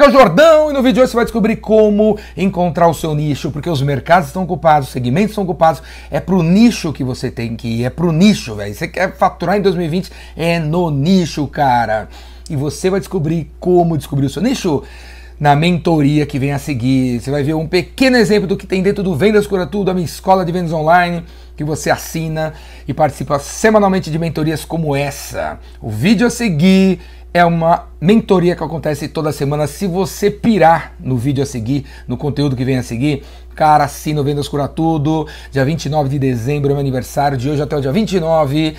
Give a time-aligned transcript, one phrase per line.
[0.00, 2.94] aqui é o Jordão e no vídeo de hoje você vai descobrir como encontrar o
[2.94, 7.04] seu nicho, porque os mercados estão ocupados, os segmentos estão ocupados, é pro nicho que
[7.04, 8.74] você tem que ir, é pro nicho, velho.
[8.74, 12.08] Você quer faturar em 2020, é no nicho, cara.
[12.48, 14.82] E você vai descobrir como descobrir o seu nicho
[15.38, 17.20] na mentoria que vem a seguir.
[17.20, 19.94] Você vai ver um pequeno exemplo do que tem dentro do Vendas Cura Tudo, a
[19.94, 21.24] minha escola de vendas online,
[21.56, 22.54] que você assina
[22.88, 25.58] e participa semanalmente de mentorias como essa.
[25.78, 27.00] O vídeo a seguir
[27.32, 29.66] é uma mentoria que acontece toda semana.
[29.66, 33.22] Se você pirar no vídeo a seguir, no conteúdo que vem a seguir,
[33.54, 35.28] cara, assina o Vendas Cura Tudo.
[35.50, 38.76] Dia 29 de dezembro é meu aniversário, de hoje até o dia 29.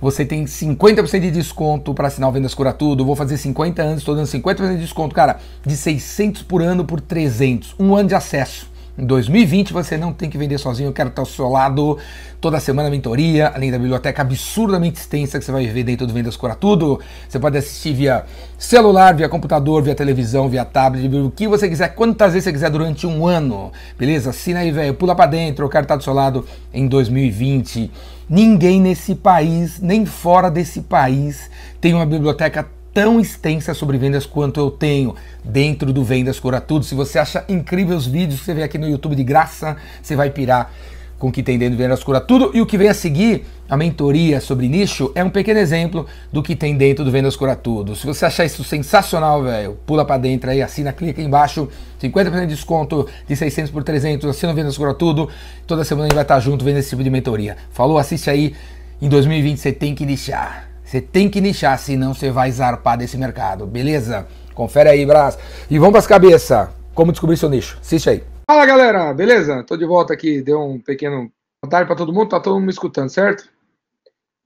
[0.00, 3.04] Você tem 50% de desconto para assinar o Vendas Cura Tudo.
[3.04, 7.02] Vou fazer 50 anos, estou dando 50% de desconto, cara, de 600 por ano por
[7.02, 7.74] 300.
[7.78, 8.69] Um ano de acesso.
[9.00, 11.96] Em 2020 você não tem que vender sozinho, eu quero estar ao seu lado
[12.38, 16.36] toda semana mentoria, além da biblioteca absurdamente extensa que você vai ver dentro do Vendas
[16.36, 17.00] Cura Tudo.
[17.26, 18.26] Você pode assistir via
[18.58, 22.68] celular, via computador, via televisão, via tablet, o que você quiser, quantas vezes você quiser
[22.68, 23.72] durante um ano.
[23.98, 24.30] Beleza?
[24.30, 27.90] Assina aí, velho, pula para dentro, eu quero estar do seu lado em 2020.
[28.28, 34.58] Ninguém nesse país, nem fora desse país, tem uma biblioteca tão extensa sobre vendas quanto
[34.58, 36.84] eu tenho dentro do Vendas Cura Tudo.
[36.84, 40.16] Se você acha incrível os vídeos que você vê aqui no YouTube de graça, você
[40.16, 40.72] vai pirar
[41.18, 42.50] com o que tem dentro do Vendas Cura Tudo.
[42.54, 46.42] E o que vem a seguir, a mentoria sobre nicho, é um pequeno exemplo do
[46.42, 47.94] que tem dentro do Vendas Cura Tudo.
[47.94, 51.68] Se você achar isso sensacional, velho, pula para dentro aí, assina, clica aí embaixo,
[52.02, 55.28] 50% de desconto de 600 por 300, assina o Vendas Cura Tudo.
[55.66, 57.56] Toda semana a gente vai estar junto vendo esse tipo de mentoria.
[57.70, 57.98] Falou?
[57.98, 58.54] Assiste aí.
[59.00, 60.69] Em 2020 você tem que nichar.
[60.90, 64.26] Você tem que nichar, senão você vai zarpar desse mercado, beleza?
[64.52, 65.38] Confere aí, Brás.
[65.70, 66.68] E vamos para as cabeças.
[66.92, 67.78] Como descobrir seu nicho?
[67.80, 68.24] Assiste aí.
[68.44, 69.14] Fala, galera.
[69.14, 69.62] Beleza?
[69.62, 70.42] Tô de volta aqui.
[70.42, 71.32] Deu um pequeno
[71.62, 72.30] boa tarde para todo mundo.
[72.30, 73.48] Tá todo mundo me escutando, certo?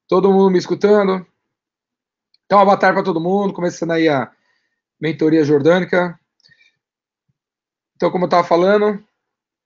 [0.06, 1.26] Todo mundo me escutando.
[2.44, 3.54] Então, boa tarde para todo mundo.
[3.54, 4.30] Começando aí a
[5.00, 6.20] mentoria jordânica.
[7.96, 9.02] Então, como eu estava falando,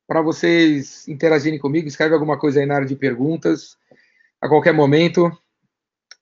[0.07, 3.77] para vocês interagirem comigo, escreve alguma coisa aí na área de perguntas
[4.41, 5.37] a qualquer momento.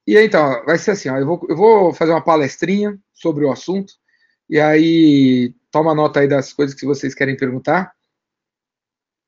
[0.06, 3.44] E aí, então, vai ser assim, ó, eu, vou, eu vou fazer uma palestrinha sobre
[3.44, 3.94] o assunto,
[4.48, 7.92] e aí toma nota aí das coisas que vocês querem perguntar,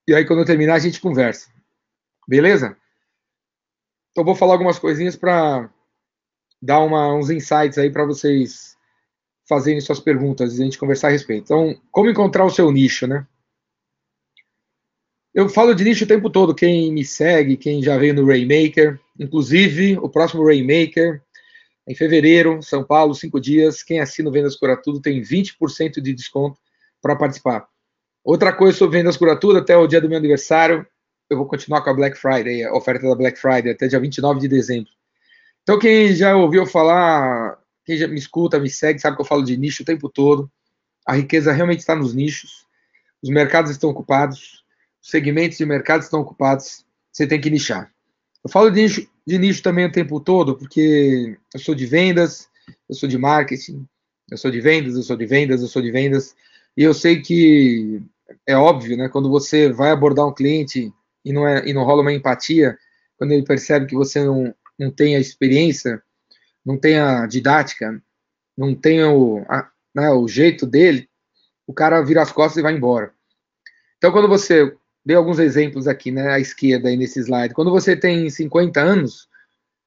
[0.07, 1.51] e aí quando eu terminar a gente conversa,
[2.29, 2.77] beleza?
[4.13, 5.69] Então vou falar algumas coisinhas para
[6.63, 8.77] dar uma, uns insights aí para vocês
[9.49, 11.45] fazerem suas perguntas e a gente conversar a respeito.
[11.45, 13.27] Então, como encontrar o seu nicho, né?
[15.33, 19.01] Eu falo de nicho o tempo todo, quem me segue, quem já veio no Rainmaker,
[19.19, 21.23] inclusive o próximo Rainmaker,
[21.87, 26.13] em fevereiro, São Paulo, cinco dias, quem assina o Vendas Cura Tudo tem 20% de
[26.13, 26.61] desconto
[27.01, 27.67] para participar.
[28.23, 30.87] Outra coisa sobre Vendas Cura Tudo, até o dia do meu aniversário,
[31.31, 34.41] eu vou continuar com a Black Friday, a oferta da Black Friday, até dia 29
[34.41, 34.91] de dezembro.
[35.63, 39.43] Então, quem já ouviu falar, quem já me escuta, me segue, sabe que eu falo
[39.43, 40.51] de nicho o tempo todo.
[41.07, 42.67] A riqueza realmente está nos nichos,
[43.23, 44.63] os mercados estão ocupados,
[45.01, 47.91] segmentos de mercado estão ocupados, você tem que nichar.
[48.49, 52.49] Eu falo de nicho, de nicho também o tempo todo, porque eu sou de vendas,
[52.89, 53.87] eu sou de marketing,
[54.31, 56.35] eu sou de vendas, eu sou de vendas, eu sou de vendas,
[56.75, 58.01] e eu sei que
[58.47, 59.07] é óbvio, né?
[59.11, 60.91] Quando você vai abordar um cliente
[61.23, 62.79] e não, é, e não rola uma empatia,
[63.19, 66.03] quando ele percebe que você não, não tem a experiência,
[66.65, 68.03] não tem a didática,
[68.57, 71.07] não tem o, a, né, o jeito dele,
[71.67, 73.13] o cara vira as costas e vai embora.
[73.99, 77.55] Então, quando você dei alguns exemplos aqui, né, à esquerda aí nesse slide.
[77.55, 79.29] Quando você tem 50 anos,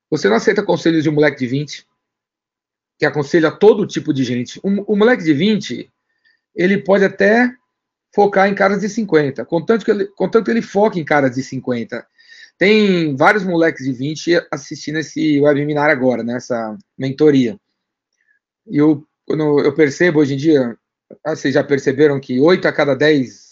[0.10, 1.88] você não aceita conselhos de um moleque de 20,
[3.00, 4.60] que aconselha todo tipo de gente.
[4.62, 5.92] O, moleque de 20,
[6.56, 7.52] ele pode até
[8.14, 11.42] focar em caras de 50, contanto que ele, contanto que ele foque em caras de
[11.42, 12.06] 50.
[12.58, 17.58] Tem vários moleques de 20 assistindo esse webinar agora, nessa né, mentoria.
[18.68, 20.78] E eu, eu percebo hoje em dia,
[21.24, 23.51] ah, vocês já perceberam que 8 a cada 10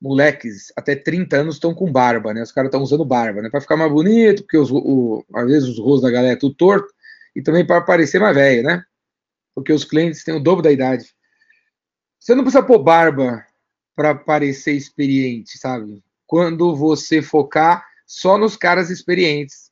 [0.00, 2.42] moleques até 30 anos estão com barba, né?
[2.42, 3.50] Os caras estão usando barba, né?
[3.50, 6.54] Para ficar mais bonito, porque os, o, às vezes os rostos da galera é tudo
[6.54, 6.92] torto,
[7.34, 8.84] e também para parecer mais velho, né?
[9.54, 11.12] Porque os clientes têm o dobro da idade.
[12.18, 13.44] Você não precisa pôr barba
[13.94, 16.02] para parecer experiente, sabe?
[16.26, 19.70] Quando você focar só nos caras experientes.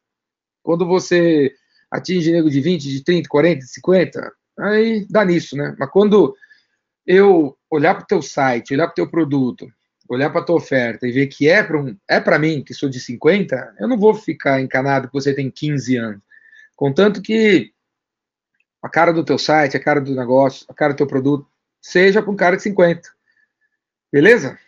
[0.63, 1.53] Quando você
[1.91, 5.75] atinge nego de 20, de 30, 40, 50, aí dá nisso, né?
[5.79, 6.37] Mas quando
[7.07, 9.67] eu olhar para o teu site, olhar para o teu produto,
[10.09, 12.89] olhar para tua oferta e ver que é para um, é para mim, que sou
[12.89, 16.23] de 50, eu não vou ficar encanado que você tem 15 anos.
[16.75, 17.73] Contanto que
[18.83, 21.47] a cara do teu site, a cara do negócio, a cara do teu produto,
[21.81, 23.09] seja para um cara de 50.
[24.13, 24.59] Beleza?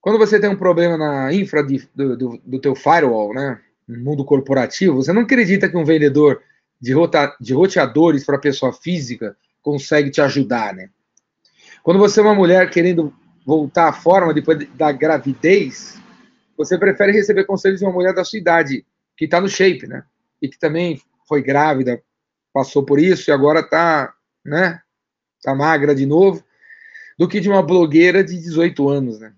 [0.00, 3.98] Quando você tem um problema na infra de, do, do, do, teu firewall, né, no
[3.98, 6.42] mundo corporativo, você não acredita que um vendedor
[6.80, 10.90] de, rota, de roteadores para pessoa física consegue te ajudar, né?
[11.82, 13.12] Quando você é uma mulher querendo
[13.46, 16.02] voltar à forma depois da gravidez,
[16.58, 18.84] você prefere receber conselhos de uma mulher da sua idade,
[19.16, 20.04] que está no shape, né?
[20.42, 22.02] E que também foi grávida,
[22.52, 24.12] passou por isso e agora está,
[24.44, 24.80] né?
[25.42, 26.44] Tá magra de novo,
[27.16, 29.32] do que de uma blogueira de 18 anos, né?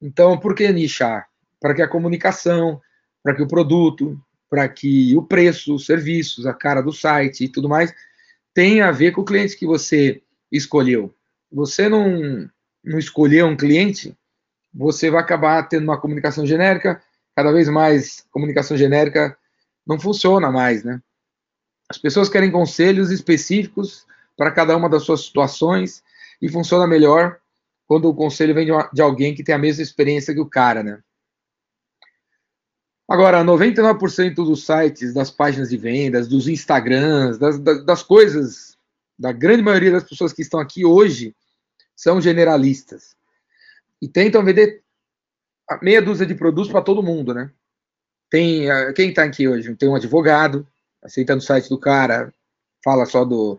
[0.00, 1.28] Então, por que nichar?
[1.60, 2.80] Para que a comunicação,
[3.22, 4.20] para que o produto,
[4.50, 7.94] para que o preço, os serviços, a cara do site e tudo mais
[8.52, 11.14] tenha a ver com o cliente que você escolheu.
[11.50, 12.50] Você não,
[12.84, 14.16] não escolheu um cliente,
[14.72, 17.02] você vai acabar tendo uma comunicação genérica,
[17.36, 19.36] cada vez mais comunicação genérica
[19.86, 21.00] não funciona mais, né?
[21.88, 24.06] As pessoas querem conselhos específicos
[24.36, 26.02] para cada uma das suas situações
[26.40, 27.38] e funciona melhor
[27.86, 30.48] quando o conselho vem de, uma, de alguém que tem a mesma experiência que o
[30.48, 31.02] cara, né?
[33.08, 38.78] Agora, 99% dos sites, das páginas de vendas, dos Instagrams, das, das, das coisas,
[39.18, 41.34] da grande maioria das pessoas que estão aqui hoje,
[42.02, 43.14] são generalistas.
[44.00, 44.82] E tentam vender
[45.80, 47.48] meia dúzia de produtos para todo mundo, né?
[48.28, 49.72] Tem, eh, quem está aqui hoje?
[49.76, 50.66] Tem um advogado,
[51.00, 52.34] aceita no site do cara,
[52.82, 53.56] fala só do,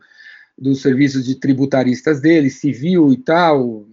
[0.57, 3.87] dos serviços de tributaristas dele, civil e tal.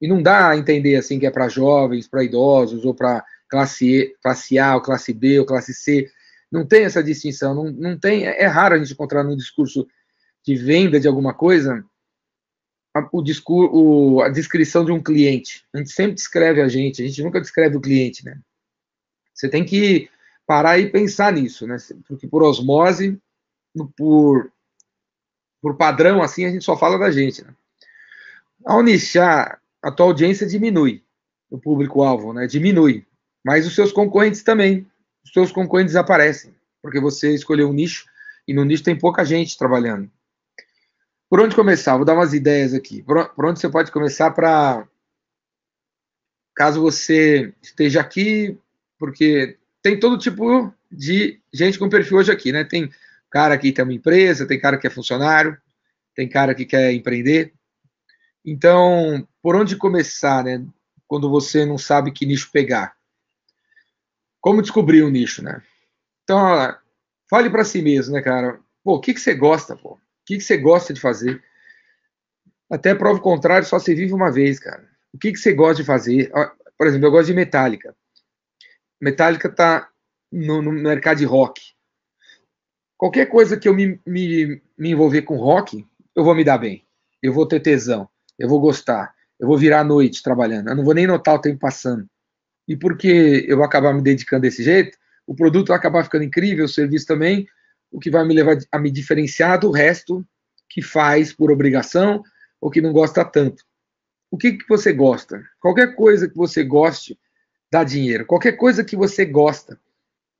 [0.00, 3.84] E não dá a entender assim que é para jovens, para idosos ou para classe,
[3.84, 6.08] e, classe A, ou classe B, ou classe C.
[6.52, 8.28] Não tem essa distinção, não, não tem.
[8.28, 9.88] É, é raro a gente encontrar no discurso
[10.46, 11.84] de venda de alguma coisa
[12.94, 15.64] a, o discurso, a descrição de um cliente.
[15.72, 18.38] A gente sempre descreve a gente, a gente nunca descreve o cliente, né?
[19.34, 20.10] Você tem que
[20.46, 21.76] parar e pensar nisso, né?
[22.06, 23.18] Porque por osmose,
[23.96, 24.52] por,
[25.62, 27.54] por padrão, assim, a gente só fala da gente, né?
[28.64, 31.02] Ao nichar, a tua audiência diminui,
[31.50, 32.46] o público-alvo, né?
[32.46, 33.06] Diminui.
[33.44, 34.86] Mas os seus concorrentes também.
[35.24, 38.06] Os seus concorrentes desaparecem, porque você escolheu um nicho
[38.48, 40.10] e no nicho tem pouca gente trabalhando.
[41.30, 41.96] Por onde começar?
[41.96, 43.04] Vou dar umas ideias aqui.
[43.04, 44.84] Por, onde você pode começar para.
[46.56, 48.58] Caso você esteja aqui,
[48.98, 52.64] porque tem todo tipo de gente com perfil hoje aqui, né?
[52.64, 52.90] Tem
[53.30, 55.56] cara que tem uma empresa, tem cara que é funcionário,
[56.16, 57.54] tem cara que quer empreender.
[58.44, 60.66] Então, por onde começar, né?
[61.06, 62.96] Quando você não sabe que nicho pegar?
[64.40, 65.62] Como descobrir um nicho, né?
[66.24, 66.76] Então,
[67.28, 68.58] fale para si mesmo, né, cara?
[68.82, 69.96] Pô, o que, que você gosta, pô?
[70.30, 71.42] Que, que você gosta de fazer?
[72.70, 74.88] Até prova o contrário, só se vive uma vez, cara.
[75.12, 76.30] O que, que você gosta de fazer?
[76.78, 77.96] Por exemplo, eu gosto de Metallica.
[79.00, 79.88] Metallica tá
[80.30, 81.60] no, no mercado de rock.
[82.96, 85.84] Qualquer coisa que eu me, me, me envolver com rock,
[86.14, 86.86] eu vou me dar bem.
[87.20, 88.08] Eu vou ter tesão.
[88.38, 89.12] Eu vou gostar.
[89.36, 90.68] Eu vou virar a noite trabalhando.
[90.68, 92.08] Eu não vou nem notar o tempo passando.
[92.68, 94.96] E porque eu vou acabar me dedicando desse jeito,
[95.26, 97.48] o produto vai acabar ficando incrível, o serviço também,
[97.90, 100.24] o que vai me levar a me diferenciar do resto
[100.68, 102.22] que faz por obrigação
[102.60, 103.64] ou que não gosta tanto.
[104.30, 105.42] O que, que você gosta?
[105.60, 107.18] Qualquer coisa que você goste
[107.70, 108.24] dá dinheiro.
[108.24, 109.78] Qualquer coisa que você gosta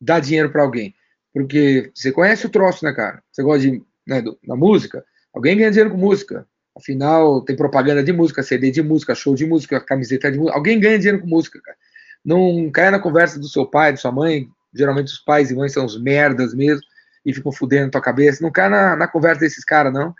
[0.00, 0.94] dá dinheiro para alguém.
[1.34, 3.22] Porque você conhece o troço, né, cara?
[3.30, 5.04] Você gosta de, né, do, da música?
[5.34, 6.46] Alguém ganha dinheiro com música.
[6.76, 10.56] Afinal, tem propaganda de música, CD de música, show de música, camiseta de música.
[10.56, 11.76] Alguém ganha dinheiro com música, cara.
[12.24, 14.48] Não caia na conversa do seu pai, de sua mãe.
[14.72, 16.82] Geralmente os pais e mães são os merdas mesmo
[17.24, 18.42] e ficam fudendo tua cabeça.
[18.42, 20.14] Não caia na, na conversa desses caras, não,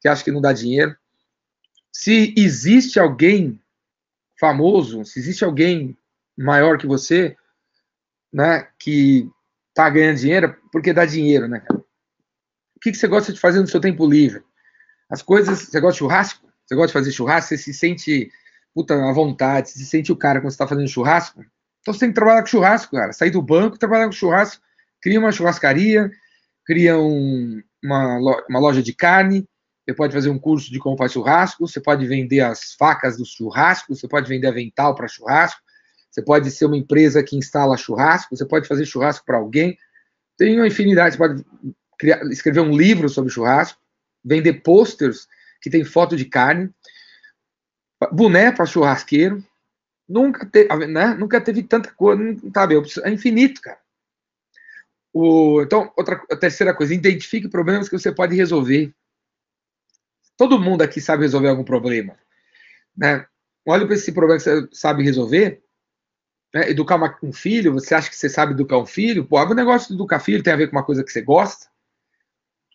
[0.00, 0.96] que acha que não dá dinheiro.
[1.92, 3.60] Se existe alguém
[4.38, 5.96] famoso, se existe alguém
[6.36, 7.36] maior que você,
[8.32, 9.28] né, que
[9.74, 11.80] tá ganhando dinheiro, porque dá dinheiro, né, cara?
[12.76, 14.42] O que, que você gosta de fazer no seu tempo livre?
[15.10, 16.48] As coisas, você gosta de churrasco?
[16.64, 17.48] Você gosta de fazer churrasco?
[17.48, 18.30] Você se sente
[18.72, 21.44] puta, à vontade, se sente o cara quando você está fazendo churrasco.
[21.80, 23.12] Então você tem que trabalhar com churrasco, cara.
[23.12, 24.62] Sair do banco trabalhar com churrasco.
[25.02, 26.10] Cria uma churrascaria,
[26.68, 29.48] cria um, uma, uma loja de carne,
[29.82, 33.24] você pode fazer um curso de como faz churrasco, você pode vender as facas do
[33.24, 35.62] churrasco, você pode vender avental para churrasco,
[36.10, 39.78] você pode ser uma empresa que instala churrasco, você pode fazer churrasco para alguém.
[40.36, 41.42] Tem uma infinidade, você pode
[41.98, 43.80] criar, escrever um livro sobre churrasco,
[44.22, 45.26] vender posters
[45.62, 46.70] que tem foto de carne
[48.12, 49.42] boné para churrasqueiro.
[50.06, 51.14] Nunca, teve, né?
[51.14, 52.74] nunca teve tanta coisa, sabe?
[53.04, 53.78] É infinito, cara.
[55.12, 58.94] O, então, outra, a terceira coisa, identifique problemas que você pode resolver.
[60.36, 62.16] Todo mundo aqui sabe resolver algum problema.
[62.96, 63.26] Né?
[63.66, 65.62] Olha para esse problema que você sabe resolver.
[66.54, 66.70] Né?
[66.70, 69.24] Educar uma, um filho, você acha que você sabe educar um filho?
[69.24, 71.66] Pô, o negócio de educar filho tem a ver com uma coisa que você gosta.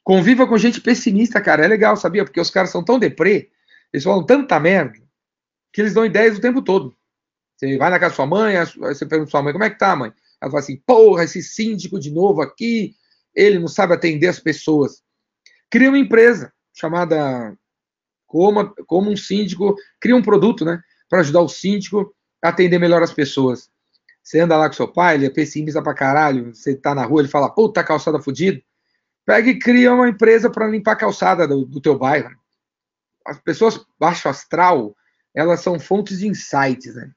[0.03, 1.63] Conviva com gente pessimista, cara.
[1.63, 2.25] É legal, sabia?
[2.25, 3.49] Porque os caras são tão deprê,
[3.91, 4.99] eles falam tanta merda,
[5.71, 6.95] que eles dão ideias o tempo todo.
[7.55, 9.77] Você vai na casa da sua mãe, você pergunta pra sua mãe, como é que
[9.77, 10.11] tá, mãe?
[10.43, 12.95] Ela fala assim, porra, esse síndico de novo aqui,
[13.33, 15.01] ele não sabe atender as pessoas.
[15.69, 17.57] Cria uma empresa chamada
[18.27, 20.81] Como, como um síndico cria um produto, né?
[21.09, 23.69] Para ajudar o síndico a atender melhor as pessoas.
[24.21, 27.21] Você anda lá com seu pai, ele é pessimista pra caralho, você tá na rua,
[27.21, 28.61] ele fala, puta, calçada fodida.
[29.25, 32.35] Pega e cria uma empresa para limpar a calçada do, do teu bairro.
[33.25, 34.93] As pessoas baixo astral,
[35.33, 37.11] elas são fontes de insights, né?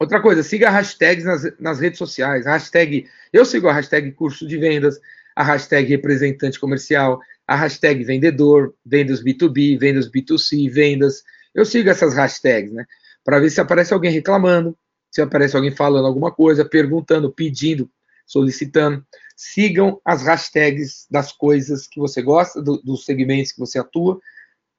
[0.00, 2.46] Outra coisa, siga hashtags nas, nas redes sociais.
[2.46, 4.98] hashtag, eu sigo a hashtag curso de vendas,
[5.36, 11.22] a hashtag representante comercial, a hashtag vendedor, vendas B2B, vendas B2C, vendas.
[11.54, 12.86] Eu sigo essas hashtags, né?
[13.22, 14.74] Para ver se aparece alguém reclamando,
[15.10, 17.90] se aparece alguém falando alguma coisa, perguntando, pedindo,
[18.24, 19.04] solicitando.
[19.36, 24.18] Sigam as hashtags das coisas que você gosta, do, dos segmentos que você atua,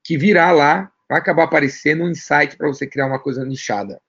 [0.03, 4.01] que virá lá, vai acabar aparecendo um insight para você criar uma coisa nichada.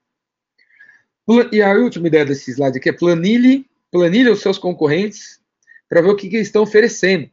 [1.52, 5.40] E a última ideia desse slide aqui é planilhe, planilhe os seus concorrentes
[5.88, 7.30] para ver o que, que, eles estão oferecendo.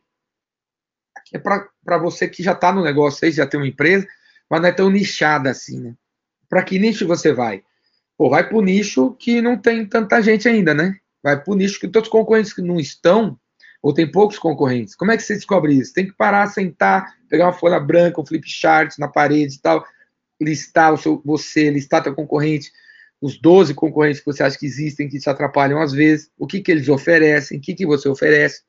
[1.33, 4.07] É para você que já está no negócio aí, já tem uma empresa,
[4.49, 5.95] mas não é tão nichada assim, né?
[6.47, 7.63] Para que nicho você vai?
[8.17, 10.97] Pô, vai para o nicho que não tem tanta gente ainda, né?
[11.23, 13.39] Vai para o nicho que todos os concorrentes que não estão,
[13.81, 14.95] ou tem poucos concorrentes.
[14.95, 15.93] Como é que você descobre isso?
[15.93, 19.85] Tem que parar, sentar, pegar uma folha branca, um flip chart na parede e tal,
[20.41, 22.71] listar o seu, você, listar teu concorrente,
[23.21, 26.61] os 12 concorrentes que você acha que existem, que te atrapalham às vezes, o que,
[26.61, 28.63] que eles oferecem, o que, que você oferece,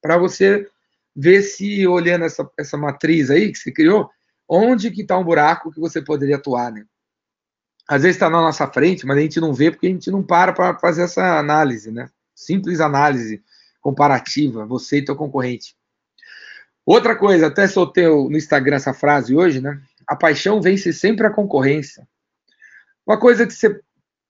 [0.00, 0.66] para você
[1.14, 4.08] ver se, olhando essa, essa matriz aí que você criou,
[4.48, 6.84] onde que está um buraco que você poderia atuar, né?
[7.90, 10.22] às vezes está na nossa frente, mas a gente não vê porque a gente não
[10.22, 12.08] para para fazer essa análise, né?
[12.32, 13.42] Simples análise
[13.80, 15.74] comparativa, você e teu concorrente.
[16.86, 19.82] Outra coisa, até soltei no Instagram essa frase hoje, né?
[20.06, 22.06] A paixão vence sempre a concorrência.
[23.10, 23.80] Uma coisa que você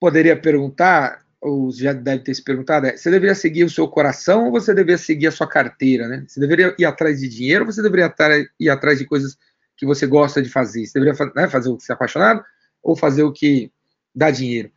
[0.01, 4.47] poderia perguntar, ou já deve ter se perguntado, é: você deveria seguir o seu coração
[4.47, 6.25] ou você deveria seguir a sua carteira, né?
[6.27, 8.11] Você deveria ir atrás de dinheiro ou você deveria
[8.59, 9.37] ir atrás de coisas
[9.77, 10.87] que você gosta de fazer?
[10.87, 12.43] Você deveria né, fazer o que você é apaixonado
[12.83, 13.71] ou fazer o que
[14.15, 14.71] dá dinheiro.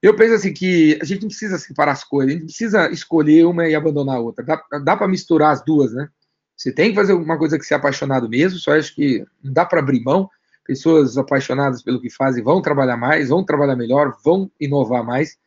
[0.00, 3.44] Eu penso assim que a gente não precisa separar as coisas, a gente precisa escolher
[3.44, 4.42] uma e abandonar a outra.
[4.42, 6.08] Dá, dá para misturar as duas, né?
[6.56, 9.52] Você tem que fazer uma coisa que você é apaixonado mesmo, só acho que não
[9.52, 10.30] dá para abrir mão.
[10.64, 15.38] Pessoas apaixonadas pelo que fazem vão trabalhar mais, vão trabalhar melhor, vão inovar mais.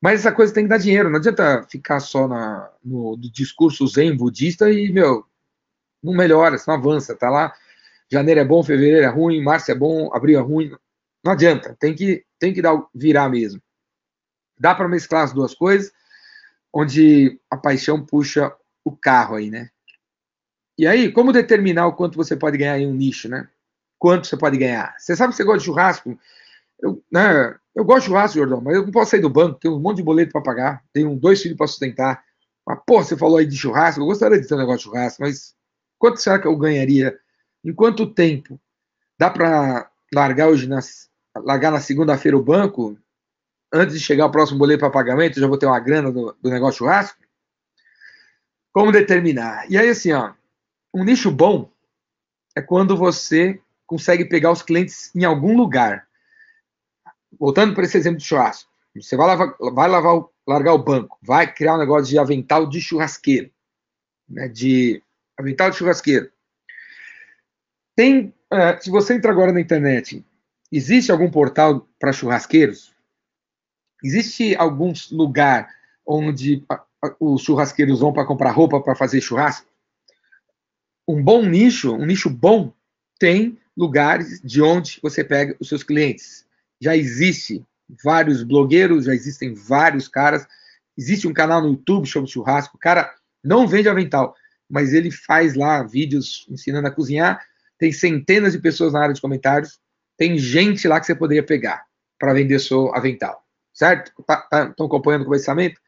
[0.00, 4.16] Mas essa coisa tem que dar dinheiro, não adianta ficar só na, no, discurso zen
[4.16, 5.24] budista e, meu,
[6.02, 7.54] não melhora, não avança, tá lá
[8.12, 10.70] janeiro é bom, fevereiro é ruim, março é bom, abril é ruim.
[11.24, 13.62] Não adianta, tem que, tem que dar, virar mesmo.
[14.58, 15.90] Dá para mesclar as duas coisas,
[16.70, 18.54] onde a paixão puxa
[18.84, 19.70] o carro aí, né?
[20.76, 23.48] E aí, como determinar o quanto você pode ganhar em um nicho, né?
[24.02, 24.96] Quanto você pode ganhar?
[24.98, 26.18] Você sabe que você gosta de churrasco?
[26.80, 29.76] Eu, né, eu gosto de churrasco, Jordão, mas eu não posso sair do banco, tenho
[29.76, 32.24] um monte de boleto para pagar, tenho dois filhos para sustentar.
[32.66, 35.22] Mas, pô, você falou aí de churrasco, eu gostaria de ter um negócio de churrasco,
[35.22, 35.54] mas
[36.00, 37.16] quanto será que eu ganharia
[37.64, 38.60] em quanto tempo?
[39.16, 42.98] Dá para largar hoje nas, largar na segunda-feira o banco?
[43.72, 46.50] Antes de chegar o próximo boleto para pagamento, já vou ter uma grana do, do
[46.50, 47.20] negócio churrasco?
[48.72, 49.70] Como determinar?
[49.70, 50.32] E aí, assim, ó,
[50.92, 51.70] um nicho bom
[52.56, 56.06] é quando você consegue pegar os clientes em algum lugar.
[57.38, 58.70] Voltando para esse exemplo de churrasco.
[58.94, 62.80] Você vai, lavar, vai lavar, largar o banco, vai criar um negócio de avental de
[62.80, 63.50] churrasqueiro.
[64.28, 65.02] Né, de
[65.38, 66.30] avental de churrasqueiro.
[67.94, 70.24] Tem, uh, se você entra agora na internet,
[70.70, 72.94] existe algum portal para churrasqueiros?
[74.02, 75.68] Existe algum lugar
[76.06, 76.64] onde
[77.20, 79.66] os churrasqueiros vão para comprar roupa para fazer churrasco?
[81.06, 82.72] Um bom nicho, um nicho bom,
[83.18, 86.46] tem lugares de onde você pega os seus clientes.
[86.80, 87.64] Já existe
[88.02, 90.46] vários blogueiros, já existem vários caras.
[90.96, 92.76] Existe um canal no YouTube sobre churrasco.
[92.76, 94.34] O cara não vende avental,
[94.68, 97.40] mas ele faz lá vídeos ensinando a cozinhar
[97.82, 99.80] tem centenas de pessoas na área de comentários,
[100.16, 101.84] tem gente lá que você poderia pegar
[102.16, 104.12] para vender seu avental, certo?
[104.20, 105.80] Estão tá, tá, acompanhando o conversamento?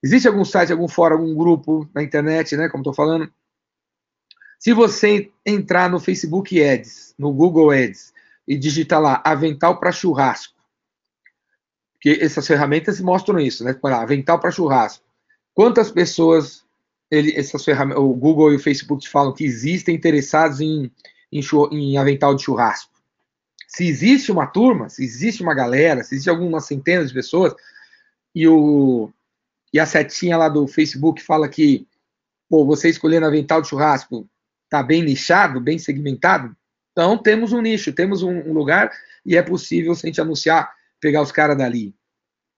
[0.00, 3.28] Existe algum site, algum fórum, algum grupo na internet, né, como estou falando?
[4.60, 8.12] Se você entrar no Facebook Ads, no Google Ads,
[8.46, 10.54] e digitar lá avental para churrasco,
[11.98, 13.74] que essas ferramentas mostram isso, né?
[13.82, 15.02] Avental para churrasco.
[15.54, 16.62] Quantas pessoas
[17.10, 20.92] ele, essas ferramentas, o Google e o Facebook te falam que existem interessados em,
[21.32, 21.40] em,
[21.72, 22.92] em avental de churrasco.
[23.66, 27.54] Se existe uma turma, se existe uma galera, se existe algumas centenas de pessoas,
[28.34, 29.10] e, o,
[29.72, 31.86] e a setinha lá do Facebook fala que
[32.46, 34.28] pô, você escolhendo avental de churrasco
[34.70, 36.56] está bem nichado, bem segmentado,
[36.92, 38.92] então temos um nicho, temos um, um lugar
[39.26, 41.94] e é possível, se a gente anunciar, pegar os caras dali.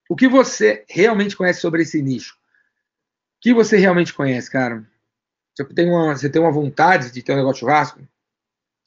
[0.09, 2.37] O que você realmente conhece sobre esse nicho?
[3.43, 4.87] que você realmente conhece, cara?
[5.53, 8.01] Você tem uma, você tem uma vontade de ter um negócio de churrasco?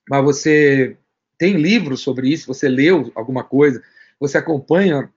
[0.10, 0.96] mas você
[1.38, 3.84] tem livros sobre isso, você leu alguma coisa,
[4.20, 5.12] você acompanha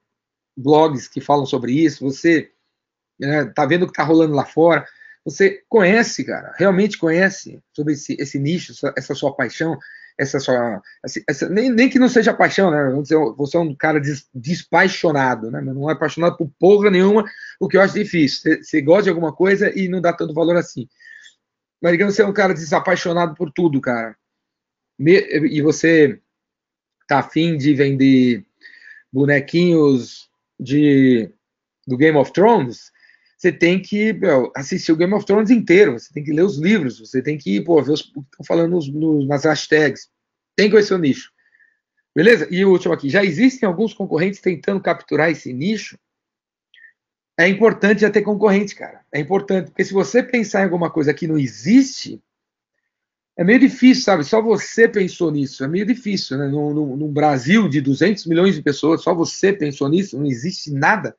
[0.56, 2.50] blogs que falam sobre isso, você
[3.20, 4.86] né, tá vendo o que tá rolando lá fora,
[5.28, 9.78] você conhece, cara, realmente conhece sobre esse, esse nicho, essa sua paixão,
[10.18, 10.82] essa sua.
[11.04, 12.82] Essa, essa, nem, nem que não seja paixão, né?
[12.84, 15.60] Vamos dizer, você é um cara des, despaixonado, né?
[15.60, 17.24] Não é apaixonado por porra nenhuma,
[17.60, 18.40] o que eu acho difícil.
[18.40, 20.88] Você, você gosta de alguma coisa e não dá tanto valor assim.
[21.80, 24.16] Mas digamos você é um cara desapaixonado por tudo, cara.
[24.98, 26.20] E você
[27.06, 28.44] tá afim de vender
[29.12, 31.30] bonequinhos de
[31.86, 32.92] do Game of Thrones,
[33.38, 36.58] você tem que meu, assistir o Game of Thrones inteiro, você tem que ler os
[36.58, 40.08] livros, você tem que pô, ver os que estão falando nos, nos, nas hashtags,
[40.56, 41.30] tem que conhecer o nicho.
[42.14, 42.48] Beleza?
[42.50, 45.96] E o último aqui, já existem alguns concorrentes tentando capturar esse nicho?
[47.38, 49.04] É importante já ter concorrente, cara.
[49.12, 52.20] É importante, porque se você pensar em alguma coisa que não existe,
[53.36, 54.24] é meio difícil, sabe?
[54.24, 56.48] Só você pensou nisso, é meio difícil, né?
[56.48, 61.16] No, no Brasil de 200 milhões de pessoas, só você pensou nisso, não existe nada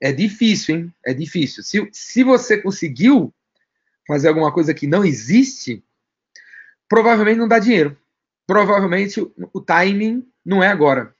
[0.00, 0.94] é difícil, hein?
[1.04, 1.62] É difícil.
[1.62, 3.32] Se, se você conseguiu
[4.06, 5.84] fazer alguma coisa que não existe,
[6.88, 7.96] provavelmente não dá dinheiro.
[8.46, 11.14] Provavelmente o, timing não é agora.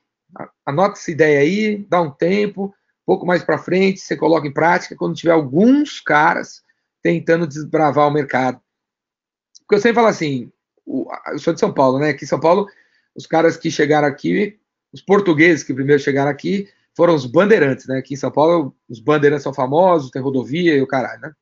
[0.65, 2.73] Anota essa ideia aí, dá um tempo, um
[3.05, 6.63] pouco mais para frente, você coloca em prática quando tiver alguns caras
[7.03, 8.61] tentando desbravar o mercado.
[9.61, 10.51] Porque eu sempre falo assim,
[10.87, 12.11] eu sou de São Paulo, né?
[12.11, 12.67] Aqui em São Paulo,
[13.15, 14.59] os caras que chegaram aqui,
[14.91, 16.69] os portugueses que primeiro chegaram aqui,
[16.99, 17.99] foram os bandeirantes, né?
[17.99, 21.33] Aqui em São Paulo, os bandeirantes são famosos, tem rodovia e o caralho, né?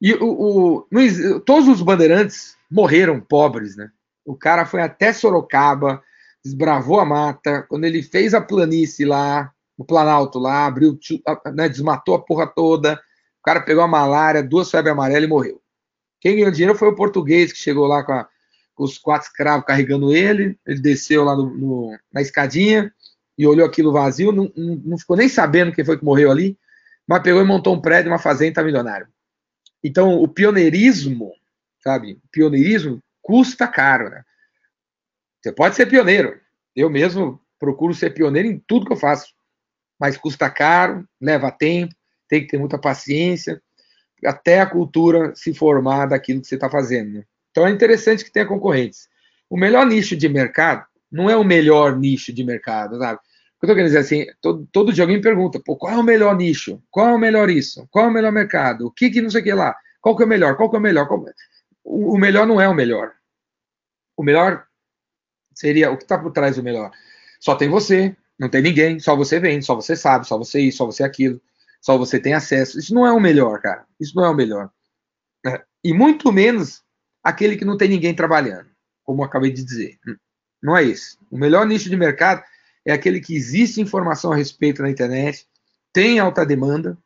[0.00, 3.90] E o, o todos os bandeirantes morreram pobres, né?
[4.24, 6.02] O cara foi até Sorocaba,
[6.42, 10.98] desbravou a mata, quando ele fez a planície lá, o Planalto lá, abriu,
[11.54, 15.60] né, desmatou a porra toda, o cara pegou a malária, duas febres amarelas e morreu.
[16.22, 18.26] Quem ganhou dinheiro foi o português que chegou lá com, a,
[18.74, 22.90] com os quatro escravos carregando ele, ele desceu lá no, no, na escadinha,
[23.36, 26.58] e olhou aquilo vazio, não, não, ficou nem sabendo quem foi que morreu ali,
[27.06, 29.06] mas pegou e montou um prédio, uma fazenda, milionário.
[29.84, 31.32] Então, o pioneirismo,
[31.82, 32.14] sabe?
[32.24, 34.24] O pioneirismo custa caro, né?
[35.40, 36.40] Você pode ser pioneiro.
[36.74, 39.32] Eu mesmo procuro ser pioneiro em tudo que eu faço.
[39.98, 41.94] Mas custa caro, leva tempo,
[42.28, 43.62] tem que ter muita paciência,
[44.24, 47.12] até a cultura se formar daquilo que você está fazendo.
[47.12, 47.24] Né?
[47.50, 49.08] Então é interessante que tenha concorrentes.
[49.48, 53.20] O melhor nicho de mercado não é o melhor nicho de mercado, sabe?
[53.62, 56.36] eu tô querendo dizer assim, todo, todo dia alguém pergunta, pô, qual é o melhor
[56.36, 56.82] nicho?
[56.90, 57.86] Qual é o melhor isso?
[57.90, 58.86] Qual é o melhor mercado?
[58.86, 59.74] O que que não sei o que lá?
[60.00, 60.56] Qual que é o melhor?
[60.56, 61.08] Qual que é o melhor?
[61.08, 61.24] Qual...
[61.82, 63.12] O, o melhor não é o melhor.
[64.16, 64.66] O melhor
[65.54, 66.90] seria o que está por trás do melhor.
[67.40, 70.78] Só tem você, não tem ninguém, só você vende, só você sabe, só você isso,
[70.78, 71.40] só você aquilo,
[71.80, 72.78] só você tem acesso.
[72.78, 73.86] Isso não é o melhor, cara.
[73.98, 74.70] Isso não é o melhor.
[75.46, 75.62] É.
[75.82, 76.82] E muito menos
[77.22, 78.68] aquele que não tem ninguém trabalhando,
[79.02, 79.98] como eu acabei de dizer.
[80.62, 81.18] Não é isso.
[81.30, 82.42] O melhor nicho de mercado
[82.84, 85.46] é aquele que existe informação a respeito na internet,
[85.92, 86.96] tem alta demanda,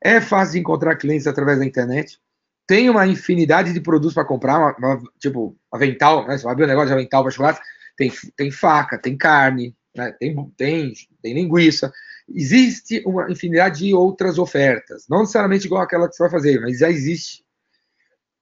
[0.00, 2.18] é fácil de encontrar clientes através da internet,
[2.66, 6.36] tem uma infinidade de produtos para comprar, uma, uma, tipo avental, né?
[6.36, 7.60] Você vai abrir um negócio de avental para chocolate,
[7.96, 10.12] tem, tem faca, tem carne, né?
[10.12, 11.92] tem, tem, tem linguiça.
[12.28, 16.78] Existe uma infinidade de outras ofertas, não necessariamente igual aquela que você vai fazer, mas
[16.78, 17.44] já existe.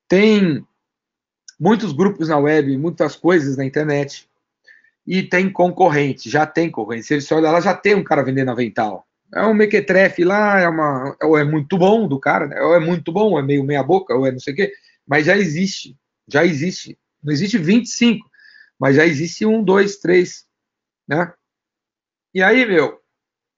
[0.08, 0.64] Tem
[1.58, 4.29] muitos grupos na web, muitas coisas na internet
[5.06, 7.06] e tem concorrente, já tem concorrente.
[7.06, 9.06] Se você olhar lá, já tem um cara vendendo avental.
[9.34, 12.60] É um mequetrefe lá, é uma, ou é muito bom do cara, né?
[12.60, 14.72] ou é muito bom, ou é meio meia boca, ou é não sei o quê,
[15.06, 16.98] mas já existe, já existe.
[17.22, 18.28] Não existe 25,
[18.78, 20.46] mas já existe um, dois, três,
[21.06, 21.32] né?
[22.34, 23.00] E aí, meu,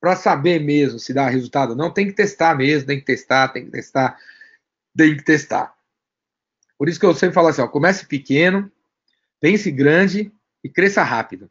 [0.01, 3.49] para saber mesmo se dá resultado ou não, tem que testar mesmo, tem que testar,
[3.49, 4.19] tem que testar,
[4.97, 5.75] tem que testar.
[6.77, 8.71] Por isso que eu sempre falo assim, ó, comece pequeno,
[9.41, 11.51] pense grande e cresça rápido.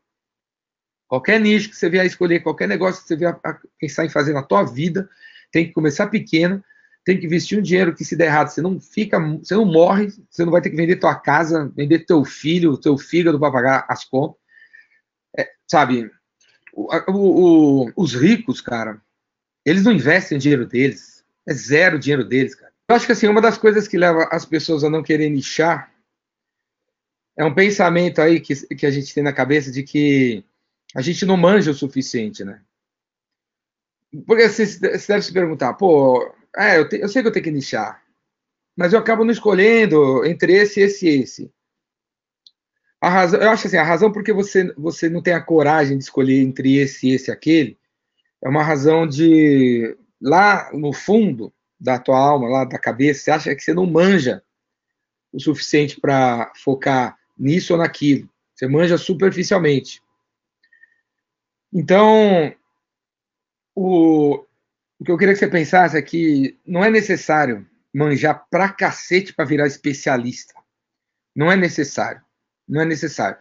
[1.08, 4.10] Qualquer nicho que você vier a escolher, qualquer negócio que você vier a pensar em
[4.10, 5.10] fazer na tua vida,
[5.52, 6.64] tem que começar pequeno,
[7.04, 10.08] tem que investir um dinheiro que se der errado, você não fica, você não morre,
[10.30, 13.86] você não vai ter que vender tua casa, vender teu filho, teu fígado para pagar
[13.90, 14.40] as contas.
[15.38, 16.10] É, sabe,
[16.74, 19.02] o, o, os ricos, cara,
[19.66, 22.72] eles não investem o dinheiro deles, é zero o dinheiro deles, cara.
[22.88, 25.91] Eu acho que assim, uma das coisas que leva as pessoas a não querer nichar
[27.38, 30.44] é um pensamento aí que, que a gente tem na cabeça de que
[30.94, 32.62] a gente não manja o suficiente, né?
[34.26, 37.46] Porque você, você deve se perguntar, pô, é, eu, te, eu, sei que eu tenho
[37.46, 38.04] que nichar,
[38.76, 41.52] mas eu acabo não escolhendo entre esse, esse e esse.
[43.00, 46.04] A razão, eu acho assim, a razão porque você, você não tem a coragem de
[46.04, 47.80] escolher entre esse, esse e aquele,
[48.44, 53.56] é uma razão de, lá no fundo da tua alma, lá da cabeça, você acha
[53.56, 54.44] que você não manja
[55.32, 58.30] o suficiente para focar nisso ou naquilo.
[58.54, 60.02] Você manja superficialmente.
[61.74, 62.54] Então,
[63.74, 64.46] o,
[65.00, 69.34] o que eu queria que você pensasse é que não é necessário manjar pra cacete
[69.34, 70.54] para virar especialista.
[71.36, 72.22] Não é necessário.
[72.68, 73.38] Não é necessário.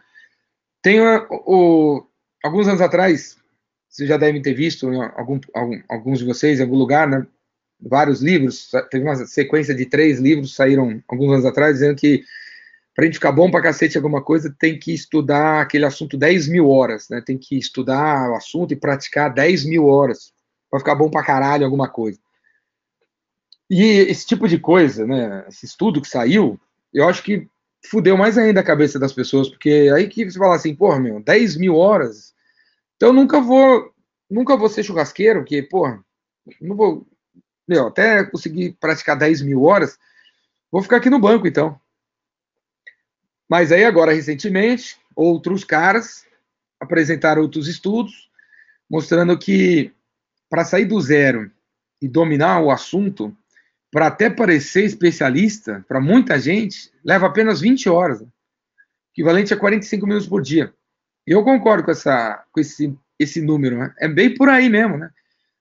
[0.81, 2.07] Tem o,
[2.43, 3.37] alguns anos atrás,
[3.87, 7.27] vocês já devem ter visto, algum, algum, alguns de vocês, em algum lugar, né?
[7.79, 12.23] Vários livros, teve uma sequência de três livros saíram alguns anos atrás, dizendo que
[13.01, 16.47] para a gente ficar bom para cacete alguma coisa, tem que estudar aquele assunto 10
[16.47, 17.19] mil horas, né?
[17.19, 20.31] Tem que estudar o assunto e praticar 10 mil horas
[20.69, 22.19] para ficar bom para caralho alguma coisa.
[23.67, 25.43] E esse tipo de coisa, né?
[25.47, 26.59] Esse estudo que saiu,
[26.93, 27.47] eu acho que
[27.89, 31.19] fudeu mais ainda a cabeça das pessoas, porque aí que você fala assim, porra, meu,
[31.23, 32.35] 10 mil horas,
[32.97, 33.91] então nunca vou,
[34.29, 36.05] nunca vou ser churrasqueiro, porque, porra,
[36.61, 37.07] não vou,
[37.67, 39.97] meu, até conseguir praticar 10 mil horas,
[40.71, 41.81] vou ficar aqui no banco, então.
[43.51, 46.25] Mas aí agora, recentemente, outros caras
[46.79, 48.31] apresentaram outros estudos,
[48.89, 49.91] mostrando que
[50.49, 51.51] para sair do zero
[52.01, 53.35] e dominar o assunto,
[53.91, 58.23] para até parecer especialista, para muita gente, leva apenas 20 horas,
[59.11, 60.73] equivalente a 45 minutos por dia.
[61.27, 63.93] Eu concordo com, essa, com esse, esse número, né?
[63.99, 64.97] é bem por aí mesmo.
[64.97, 65.09] Né?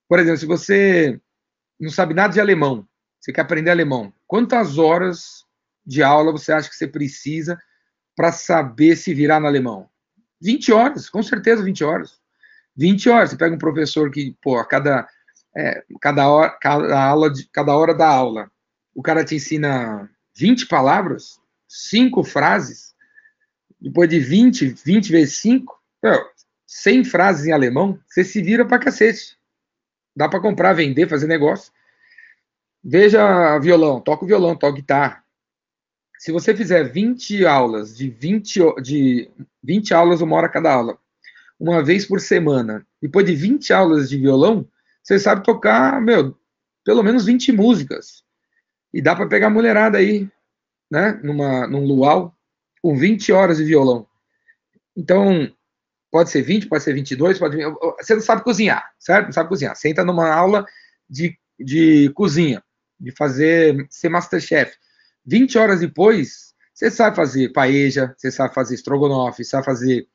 [0.08, 1.20] Por exemplo, se você
[1.80, 2.86] não sabe nada de alemão,
[3.18, 5.44] você quer aprender alemão, quantas horas
[5.84, 7.60] de aula você acha que você precisa
[8.20, 9.88] para saber se virar no alemão?
[10.42, 12.20] 20 horas, com certeza 20 horas.
[12.76, 13.30] 20 horas.
[13.30, 15.08] Você pega um professor que, pô, a cada
[15.56, 18.50] é, cada, hora, cada, aula de, cada hora da aula,
[18.94, 20.06] o cara te ensina
[20.36, 22.94] 20 palavras, 5 frases,
[23.80, 26.22] depois de 20, 20 vezes 5, meu,
[26.66, 29.38] 100 frases em alemão, você se vira pra cacete.
[30.14, 31.72] Dá para comprar, vender, fazer negócio.
[32.84, 35.24] Veja violão, toca o violão, toca guitarra.
[36.20, 39.30] Se você fizer 20 aulas, de 20, de
[39.64, 40.98] 20 aulas, uma hora cada aula,
[41.58, 44.68] uma vez por semana, depois de 20 aulas de violão,
[45.02, 46.36] você sabe tocar, meu,
[46.84, 48.22] pelo menos 20 músicas.
[48.92, 50.28] E dá para pegar mulherada aí,
[50.90, 52.36] né, numa, num luau,
[52.82, 54.06] com 20 horas de violão.
[54.94, 55.50] Então,
[56.10, 57.56] pode ser 20, pode ser 22, pode...
[57.98, 59.24] Você não sabe cozinhar, certo?
[59.24, 59.74] Não sabe cozinhar.
[59.74, 60.66] Você entra numa aula
[61.08, 62.62] de, de cozinha,
[63.00, 64.76] de fazer, ser masterchef.
[65.26, 70.08] 20 horas depois, você sabe fazer paeja, você sabe fazer estrogonofe, sabe fazer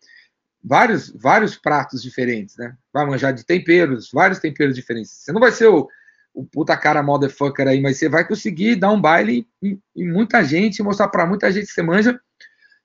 [0.64, 2.76] vários, vários pratos diferentes, né?
[2.92, 5.12] Vai manjar de temperos, vários temperos diferentes.
[5.12, 5.88] Você não vai ser o,
[6.34, 10.44] o puta cara motherfucker aí, mas você vai conseguir dar um baile em, em muita
[10.44, 12.20] gente, mostrar para muita gente que você manja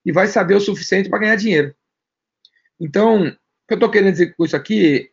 [0.05, 1.75] e vai saber o suficiente para ganhar dinheiro.
[2.79, 3.31] Então, o
[3.67, 5.11] que eu estou querendo dizer com isso aqui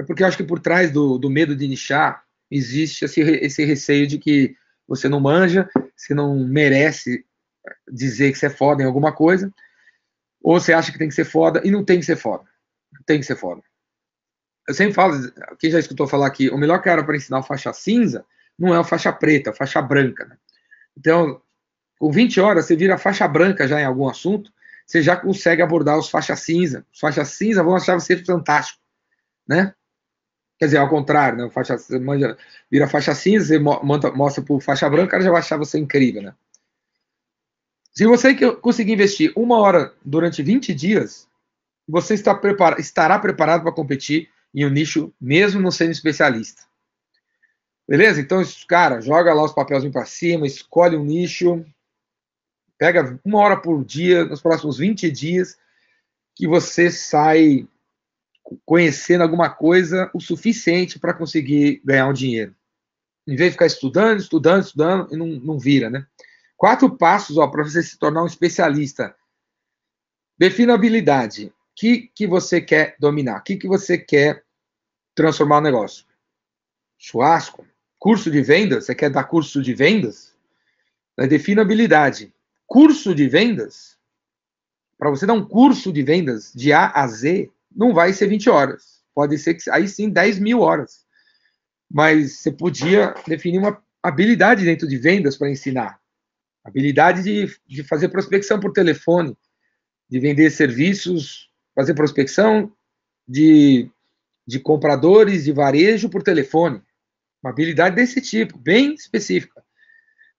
[0.00, 3.64] é porque eu acho que por trás do, do medo de nichar existe esse, esse
[3.64, 4.56] receio de que
[4.88, 7.24] você não manja, você não merece
[7.90, 9.52] dizer que você é foda em alguma coisa,
[10.42, 12.44] ou você acha que tem que ser foda e não tem que ser foda.
[13.04, 13.62] Tem que ser foda.
[14.66, 15.14] Eu sempre falo,
[15.58, 18.24] quem já escutou falar aqui, o melhor cara para ensinar faixa cinza
[18.58, 20.24] não é o faixa preta, é faixa branca.
[20.24, 20.36] Né?
[20.96, 21.40] Então,
[21.98, 24.52] com 20 horas, você vira faixa branca já em algum assunto,
[24.86, 26.86] você já consegue abordar os faixas cinza.
[26.92, 28.80] Os faixas cinza vão achar você fantástico,
[29.46, 29.74] né?
[30.58, 31.50] Quer dizer, ao contrário, né?
[31.50, 32.36] Faixa, manja,
[32.70, 36.34] vira faixa cinza, você mostra para faixa branca, cara já vai achar você incrível, né?
[37.92, 41.28] Se você conseguir investir uma hora durante 20 dias,
[41.86, 46.62] você está prepar estará preparado para competir em um nicho, mesmo não sendo especialista.
[47.88, 48.20] Beleza?
[48.20, 51.64] Então, cara, joga lá os papéis para cima, escolhe um nicho,
[52.76, 55.58] pega uma hora por dia, nos próximos 20 dias,
[56.34, 57.66] que você sai
[58.64, 62.54] conhecendo alguma coisa o suficiente para conseguir ganhar um dinheiro.
[63.26, 66.06] Em vez de ficar estudando, estudando, estudando, e não, não vira, né?
[66.56, 69.14] Quatro passos para você se tornar um especialista.
[70.36, 71.46] Defina habilidade.
[71.46, 73.38] O que, que você quer dominar?
[73.38, 74.44] O que, que você quer
[75.14, 76.06] transformar no negócio?
[76.96, 77.66] Churrasco?
[77.98, 78.86] Curso de vendas?
[78.86, 80.34] Você quer dar curso de vendas?
[81.28, 82.32] Defina habilidade.
[82.66, 83.98] Curso de vendas?
[84.96, 88.50] Para você dar um curso de vendas de A a Z, não vai ser 20
[88.50, 89.02] horas.
[89.14, 91.06] Pode ser que aí sim 10 mil horas.
[91.90, 95.98] Mas você podia definir uma habilidade dentro de vendas para ensinar.
[96.64, 99.36] Habilidade de, de fazer prospecção por telefone,
[100.08, 102.72] de vender serviços, fazer prospecção
[103.26, 103.90] de,
[104.46, 106.82] de compradores de varejo por telefone.
[107.42, 109.62] Uma habilidade desse tipo, bem específica.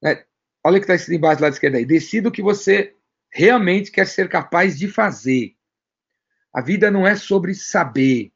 [0.03, 0.25] É,
[0.63, 1.85] olha o que está escrito embaixo lá da esquerda aí.
[1.85, 2.95] Decida o que você
[3.31, 5.55] realmente quer ser capaz de fazer.
[6.53, 8.31] A vida não é sobre saber.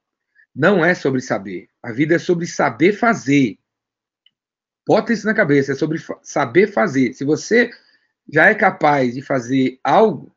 [0.55, 1.69] Não é sobre saber.
[1.81, 3.57] A vida é sobre saber fazer.
[4.85, 7.13] Bota isso na cabeça, é sobre saber fazer.
[7.13, 7.71] Se você
[8.31, 10.35] já é capaz de fazer algo,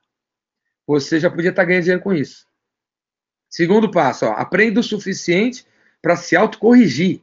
[0.86, 2.46] você já podia estar ganhando dinheiro com isso.
[3.48, 5.66] Segundo passo, aprenda o suficiente
[6.00, 7.20] para se autocorrigir.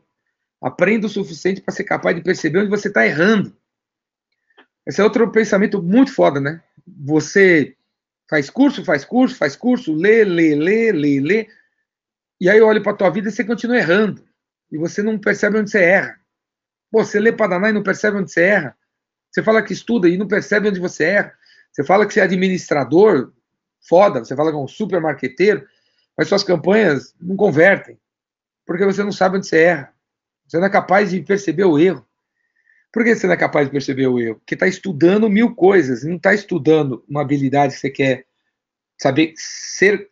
[0.62, 3.56] Aprenda o suficiente para ser capaz de perceber onde você está errando.
[4.86, 6.62] Esse é outro pensamento muito foda, né?
[6.86, 7.76] Você
[8.30, 11.48] faz curso, faz curso, faz curso, lê, lê, lê, lê, lê.
[12.40, 14.24] E aí olha para tua vida e você continua errando.
[14.72, 16.20] E você não percebe onde você erra.
[16.92, 18.78] Pô, você lê para e não percebe onde você erra.
[19.32, 21.34] Você fala que estuda e não percebe onde você erra.
[21.72, 23.34] Você fala que você é administrador,
[23.88, 24.24] foda.
[24.24, 25.68] Você fala que é um super marqueteiro,
[26.18, 28.00] mas suas campanhas não convertem.
[28.66, 29.94] Porque você não sabe onde você erra.
[30.48, 32.06] Você não é capaz de perceber o erro.
[32.93, 34.36] Por que você não é capaz de perceber o erro?
[34.36, 38.27] Porque está estudando mil coisas, não está estudando uma habilidade que você quer
[39.01, 40.12] saber ser,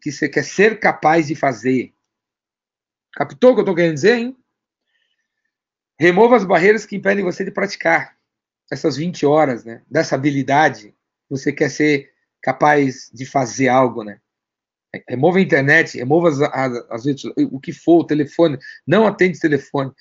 [0.00, 1.92] que você quer ser capaz de fazer.
[3.12, 4.36] Captou o que eu estou querendo dizer, hein?
[5.98, 8.16] Remova as barreiras que impedem você de praticar
[8.70, 9.82] essas 20 horas, né?
[9.90, 10.94] Dessa habilidade,
[11.28, 14.20] você quer ser capaz de fazer algo, né?
[15.08, 19.92] Remova a internet, remova as, as, as, o que for, o telefone, não atende telefone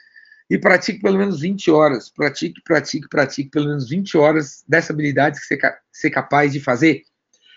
[0.51, 2.09] e pratique pelo menos 20 horas.
[2.09, 5.57] Pratique, pratique, pratique pelo menos 20 horas dessa habilidade que você
[5.89, 7.03] ser capaz de fazer.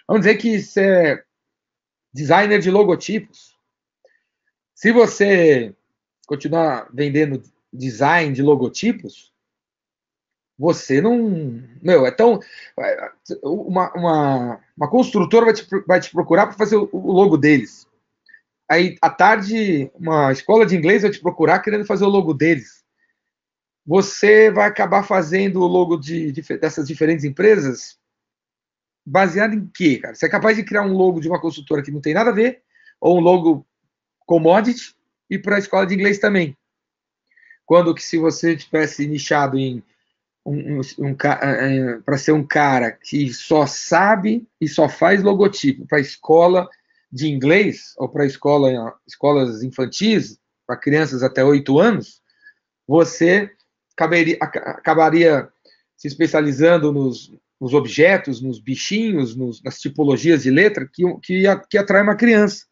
[0.07, 1.25] Vamos dizer que você é
[2.13, 3.59] designer de logotipos.
[4.77, 5.75] Se você
[6.25, 9.33] continuar vendendo design de logotipos,
[10.57, 11.61] você não.
[11.83, 12.39] Meu, é tão.
[13.43, 17.89] Uma, uma, uma construtora vai te, vai te procurar para fazer o logo deles.
[18.71, 22.84] Aí, à tarde, uma escola de inglês vai te procurar querendo fazer o logo deles
[23.87, 27.99] você vai acabar fazendo o logo de, de, dessas diferentes empresas
[29.05, 30.15] baseado em quê, cara?
[30.15, 32.35] Você é capaz de criar um logo de uma consultora que não tem nada a
[32.35, 32.63] ver,
[33.01, 33.67] ou um logo
[34.27, 34.95] commodity,
[35.29, 36.57] e para a escola de inglês também.
[37.67, 39.83] Quando que se você tivesse nichado em
[40.45, 45.23] um, um, um é, é, para ser um cara que só sabe e só faz
[45.23, 46.69] logotipo para escola
[47.11, 52.23] de inglês ou para escola escolas infantis para crianças até 8 anos,
[52.87, 53.51] você
[53.97, 55.49] acabaria, acabaria
[55.97, 61.79] se especializando nos, nos, objetos, nos bichinhos, nos, nas tipologias de letra que, que, que
[61.79, 62.67] atrai uma criança.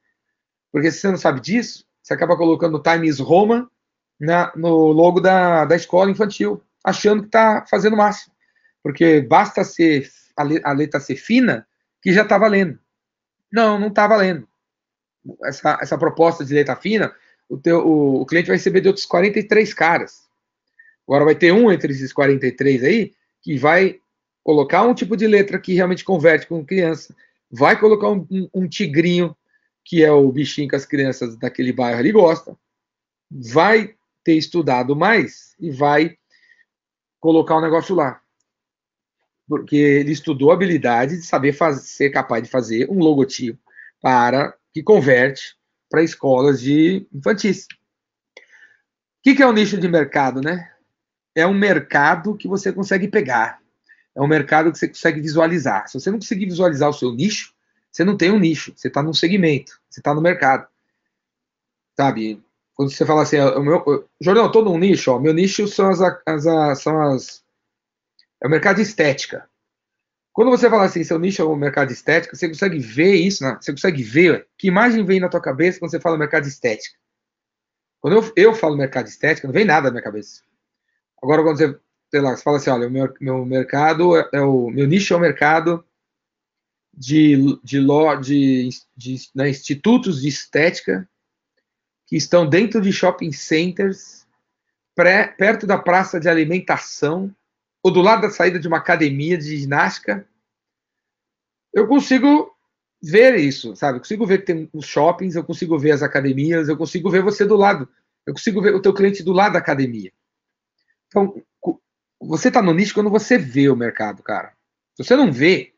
[0.70, 3.68] Porque se você não sabe disso, você acaba colocando Times Roman
[4.18, 8.34] na, no logo da, da escola infantil, achando que está fazendo máximo.
[8.82, 11.66] Porque basta ser a, a letra ser fina
[12.00, 12.78] que já está valendo.
[13.52, 14.48] Não, não está valendo.
[15.44, 17.14] Essa, essa proposta de letra fina,
[17.48, 20.28] o, teu, o, o cliente vai receber de outros 43 caras.
[21.12, 24.00] Agora vai ter um entre esses 43 aí que vai
[24.42, 27.14] colocar um tipo de letra que realmente converte com criança,
[27.50, 29.36] vai colocar um, um, um tigrinho,
[29.84, 32.56] que é o bichinho que as crianças daquele bairro ali gostam,
[33.30, 33.94] vai
[34.24, 36.16] ter estudado mais e vai
[37.20, 38.22] colocar o um negócio lá.
[39.46, 43.58] Porque ele estudou a habilidade de saber fazer, ser capaz de fazer um logotipo
[44.00, 45.58] para que converte
[45.90, 47.66] para escolas de infantis.
[47.66, 50.71] O que, que é um nicho de mercado, né?
[51.34, 53.60] É um mercado que você consegue pegar.
[54.14, 55.88] É um mercado que você consegue visualizar.
[55.88, 57.54] Se você não conseguir visualizar o seu nicho,
[57.90, 58.72] você não tem um nicho.
[58.76, 59.80] Você está num segmento.
[59.88, 60.66] Você está no mercado.
[61.96, 62.42] Sabe?
[62.74, 65.10] Quando você fala assim, o meu, Jordão, estou num nicho.
[65.12, 67.44] Ó, meu nicho são as, as, são as.
[68.42, 69.48] É o mercado de estética.
[70.32, 73.44] Quando você fala assim, seu nicho é o mercado de estética, você consegue ver isso,
[73.44, 73.58] né?
[73.60, 76.98] você consegue ver que imagem vem na tua cabeça quando você fala mercado de estética.
[78.00, 80.42] Quando eu, eu falo mercado de estética, não vem nada na minha cabeça.
[81.22, 81.78] Agora, quando você,
[82.10, 85.14] sei lá, você fala assim, olha, o meu, meu mercado é, é o meu nicho
[85.14, 85.84] é o mercado
[86.92, 91.08] de, de, lo, de, de né, institutos de estética
[92.06, 94.26] que estão dentro de shopping centers,
[94.94, 97.34] pré, perto da praça de alimentação,
[97.82, 100.26] ou do lado da saída de uma academia de ginástica.
[101.72, 102.54] Eu consigo
[103.02, 103.96] ver isso, sabe?
[103.96, 107.22] Eu consigo ver que tem os shoppings, eu consigo ver as academias, eu consigo ver
[107.22, 107.88] você do lado.
[108.26, 110.12] Eu consigo ver o teu cliente do lado da academia.
[111.12, 111.34] Então,
[112.18, 114.54] você está no nicho quando você vê o mercado, cara.
[114.96, 115.74] Se você não vê,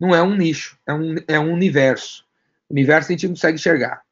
[0.00, 2.24] não é um nicho, é um, é um universo.
[2.68, 4.02] O universo a gente não consegue enxergar.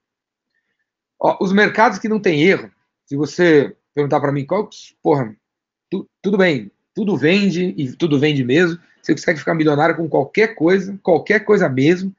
[1.19, 2.71] Ó, os mercados que não tem erro,
[3.07, 4.69] se você perguntar para mim qual,
[5.03, 5.35] porra,
[5.91, 8.79] tu, tudo bem, tudo vende e tudo vende mesmo.
[9.01, 12.15] Você consegue ficar milionário com qualquer coisa, qualquer coisa mesmo.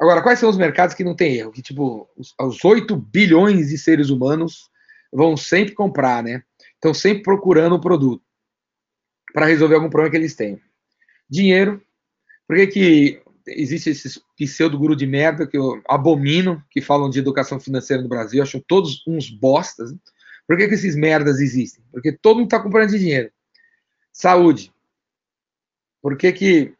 [0.00, 1.52] Agora, quais são os mercados que não tem erro?
[1.52, 4.68] Que, tipo, os, os 8 bilhões de seres humanos
[5.12, 6.42] vão sempre comprar, né?
[6.76, 8.22] Estão sempre procurando um produto
[9.32, 10.60] para resolver algum problema que eles têm.
[11.28, 11.82] Dinheiro.
[12.46, 17.58] Por que, que existe esses pseudo-guru de merda que eu abomino, que falam de educação
[17.58, 19.92] financeira no Brasil, acho todos uns bostas.
[20.46, 21.84] Por que, que esses merdas existem?
[21.90, 23.32] Porque todo mundo está comprando de dinheiro.
[24.12, 24.72] Saúde.
[26.00, 26.74] Por que, que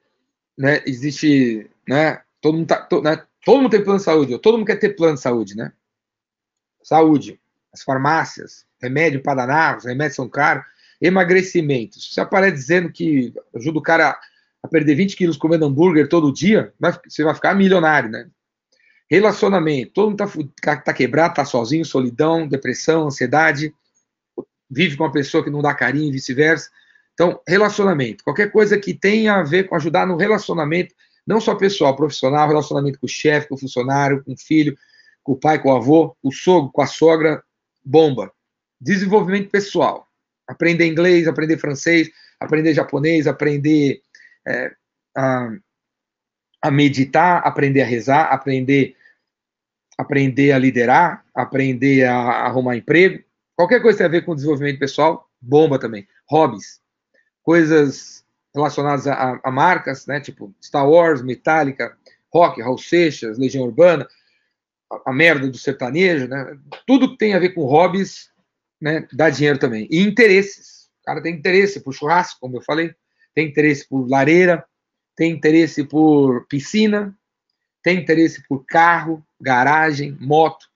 [0.56, 2.22] né, existe né?
[2.40, 3.24] Todo mundo, tá, to, né?
[3.44, 5.72] todo mundo tem plano de saúde, todo mundo quer ter plano de saúde, né?
[6.82, 7.40] Saúde,
[7.72, 10.64] as farmácias, remédio para danar, os remédios são caros,
[11.00, 12.00] emagrecimento.
[12.00, 14.18] Se você aparece dizendo que ajuda o cara
[14.62, 16.72] a perder 20 quilos comendo hambúrguer todo dia,
[17.06, 18.28] você vai ficar milionário, né?
[19.08, 23.72] Relacionamento, todo mundo tá, tá quebrado, tá sozinho, solidão, depressão, ansiedade,
[24.68, 26.68] vive com uma pessoa que não dá carinho e vice-versa.
[27.14, 30.94] Então, relacionamento, qualquer coisa que tenha a ver com ajudar no relacionamento,
[31.26, 34.76] não só pessoal, profissional, relacionamento com o chefe, com o funcionário, com o filho,
[35.22, 37.42] com o pai, com o avô, o sogro, com a sogra,
[37.84, 38.32] bomba.
[38.80, 40.08] Desenvolvimento pessoal,
[40.46, 44.00] aprender inglês, aprender francês, aprender japonês, aprender
[44.46, 44.72] é,
[45.16, 45.50] a,
[46.62, 48.96] a meditar, aprender a rezar, aprender
[49.96, 53.22] aprender a liderar, aprender a arrumar emprego,
[53.56, 56.06] qualquer coisa que tenha a ver com desenvolvimento pessoal, bomba também.
[56.28, 56.80] Hobbies,
[57.42, 61.96] coisas relacionadas a, a, marcas, né, tipo Star Wars, Metallica,
[62.32, 64.06] rock, Raul Seixas, Legião Urbana,
[64.90, 68.30] a, a, merda do sertanejo, né, tudo que tem a ver com hobbies,
[68.80, 69.86] né, dá dinheiro também.
[69.90, 72.94] E interesses, o cara tem interesse por churrasco, como eu falei,
[73.34, 74.64] tem interesse por lareira,
[75.14, 77.16] tem interesse por piscina,
[77.82, 80.68] tem interesse por carro, garagem, moto.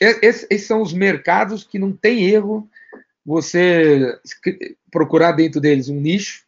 [0.00, 2.68] Esses são os mercados que não tem erro
[3.24, 4.18] você
[4.90, 6.44] procurar dentro deles um nicho,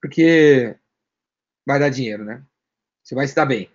[0.00, 0.74] porque
[1.66, 2.42] vai dar dinheiro, né?
[3.02, 3.70] Você vai se dar bem.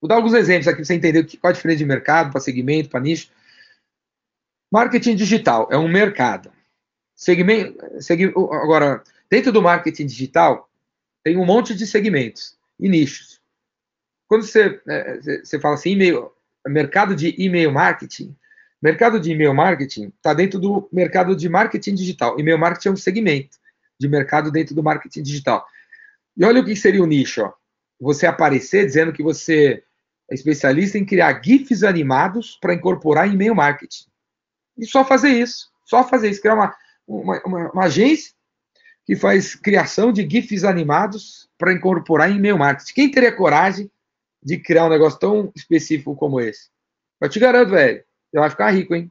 [0.00, 2.90] Vou dar alguns exemplos aqui para você entender qual a diferença de mercado para segmento,
[2.90, 3.30] para nicho.
[4.74, 6.50] Marketing digital é um mercado.
[7.14, 7.78] Segmento,
[8.52, 10.68] agora, dentro do marketing digital,
[11.22, 13.40] tem um monte de segmentos e nichos.
[14.26, 16.28] Quando você, é, você fala assim, e-mail,
[16.66, 18.36] mercado de e-mail marketing,
[18.82, 22.36] mercado de e-mail marketing está dentro do mercado de marketing digital.
[22.40, 23.56] E-mail marketing é um segmento
[23.96, 25.64] de mercado dentro do marketing digital.
[26.36, 27.42] E olha o que seria o nicho.
[27.42, 27.52] Ó.
[28.00, 29.84] Você aparecer dizendo que você
[30.28, 34.12] é especialista em criar GIFs animados para incorporar em e-mail marketing.
[34.76, 35.70] E só fazer isso.
[35.84, 36.40] Só fazer isso.
[36.40, 38.32] Criar uma, uma, uma, uma agência
[39.04, 42.94] que faz criação de GIFs animados para incorporar em e-mail marketing.
[42.94, 43.90] Quem teria coragem
[44.42, 46.70] de criar um negócio tão específico como esse?
[47.20, 49.10] Eu te garanto, velho, você vai ficar rico, hein?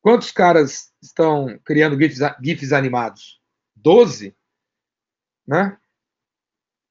[0.00, 3.40] Quantos caras estão criando GIFs, GIFs animados?
[3.76, 4.34] 12?
[5.46, 5.76] Né?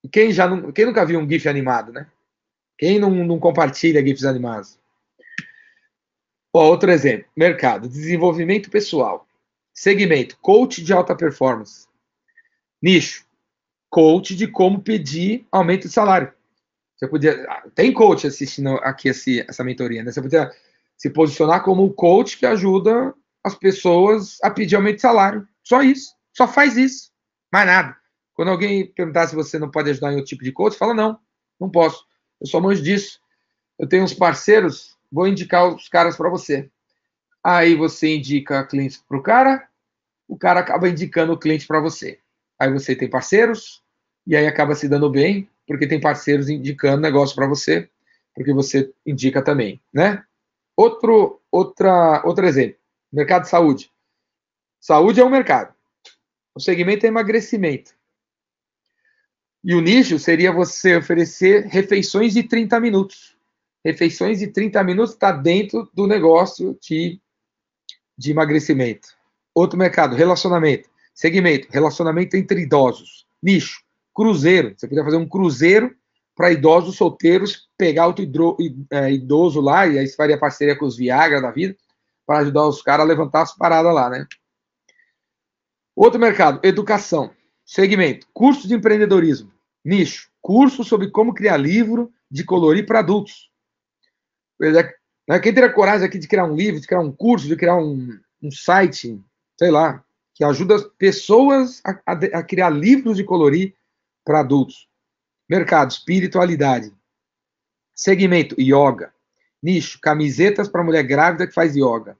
[0.04, 2.08] E quem, já não, quem nunca viu um GIF animado, né?
[2.78, 4.80] Quem não, não compartilha GIFs animados?
[6.54, 9.28] Ó, outro exemplo: mercado, desenvolvimento pessoal.
[9.74, 11.88] Segmento, coach de alta performance.
[12.82, 13.26] Nicho,
[13.90, 16.32] coach de como pedir aumento de salário.
[16.96, 17.46] Você podia.
[17.74, 20.12] Tem coach assistindo aqui esse, essa mentoria, né?
[20.12, 20.52] Você podia
[20.96, 23.14] se posicionar como o coach que ajuda
[23.44, 25.48] as pessoas a pedir aumento de salário.
[25.64, 26.14] Só isso.
[26.32, 27.12] Só faz isso.
[27.52, 27.98] Mais nada.
[28.34, 31.20] Quando alguém perguntar se você não pode ajudar em outro tipo de coach, fala: não,
[31.60, 32.06] não posso.
[32.40, 33.20] Eu sou manjo disso.
[33.78, 36.68] Eu tenho uns parceiros, vou indicar os caras para você.
[37.44, 39.70] Aí você indica clientes para o cara,
[40.28, 42.20] o cara acaba indicando o cliente para você.
[42.58, 43.84] Aí você tem parceiros,
[44.26, 47.88] e aí acaba se dando bem, porque tem parceiros indicando negócio para você,
[48.34, 50.24] porque você indica também, né?
[50.76, 52.80] Outro, outra, outro exemplo,
[53.12, 53.92] mercado de saúde.
[54.80, 55.76] Saúde é um mercado.
[56.56, 57.94] O segmento é emagrecimento.
[59.64, 63.33] E o nicho seria você oferecer refeições de 30 minutos.
[63.84, 67.20] Refeições de 30 minutos está dentro do negócio de,
[68.18, 69.10] de emagrecimento.
[69.54, 70.90] Outro mercado, relacionamento.
[71.14, 73.28] Segmento, relacionamento entre idosos.
[73.42, 74.74] Nicho, cruzeiro.
[74.76, 75.96] Você podia fazer um cruzeiro
[76.36, 78.24] para idosos solteiros, pegar outro
[78.90, 81.76] é, idoso lá, e aí você faria parceria com os Viagra da vida,
[82.26, 84.26] para ajudar os caras a levantar as paradas lá, né?
[85.96, 87.32] Outro mercado, educação.
[87.64, 89.52] Segmento, curso de empreendedorismo.
[89.86, 93.52] Nicho, curso sobre como criar livro de colorir para adultos.
[94.72, 97.78] Né, quem teria coragem aqui de criar um livro, de criar um curso, de criar
[97.78, 99.20] um, um site,
[99.58, 100.04] sei lá,
[100.34, 103.76] que ajuda as pessoas a, a, a criar livros de colorir
[104.26, 104.88] para adultos.
[105.50, 106.94] Mercado, espiritualidade.
[107.94, 109.14] Segmento, yoga.
[109.62, 112.18] Nicho, camisetas para mulher grávida que faz yoga.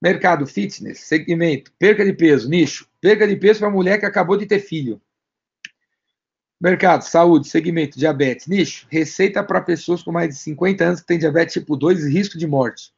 [0.00, 1.00] Mercado, fitness.
[1.00, 2.48] Segmento, perca de peso.
[2.48, 5.00] Nicho, perca de peso para mulher que acabou de ter filho.
[6.62, 8.46] Mercado, saúde, segmento, diabetes.
[8.46, 12.12] Nicho, receita para pessoas com mais de 50 anos que têm diabetes tipo 2 e
[12.12, 12.92] risco de morte.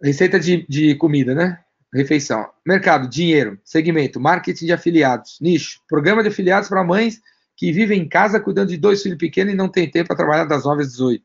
[0.00, 1.64] Receita de, de comida, né?
[1.92, 2.48] refeição.
[2.64, 7.20] Mercado, dinheiro, segmento, marketing de afiliados, nicho, programa de afiliados para mães
[7.56, 10.44] que vivem em casa cuidando de dois filhos pequenos e não tem tempo para trabalhar
[10.44, 11.24] das 9 às 18.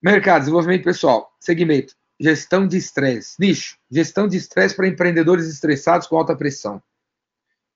[0.00, 6.16] Mercado, desenvolvimento pessoal, segmento, gestão de estresse, nicho, gestão de estresse para empreendedores estressados com
[6.16, 6.80] alta pressão.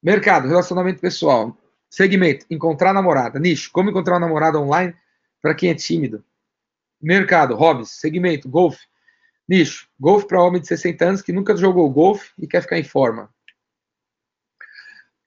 [0.03, 1.57] Mercado, relacionamento pessoal,
[1.89, 3.39] Segmento, encontrar namorada.
[3.39, 4.95] Nicho, como encontrar uma namorada online
[5.41, 6.25] para quem é tímido.
[7.01, 7.91] Mercado, hobbies.
[7.91, 8.85] Segmento, golfe.
[9.49, 12.85] Nicho, golfe para homem de 60 anos que nunca jogou golfe e quer ficar em
[12.85, 13.33] forma.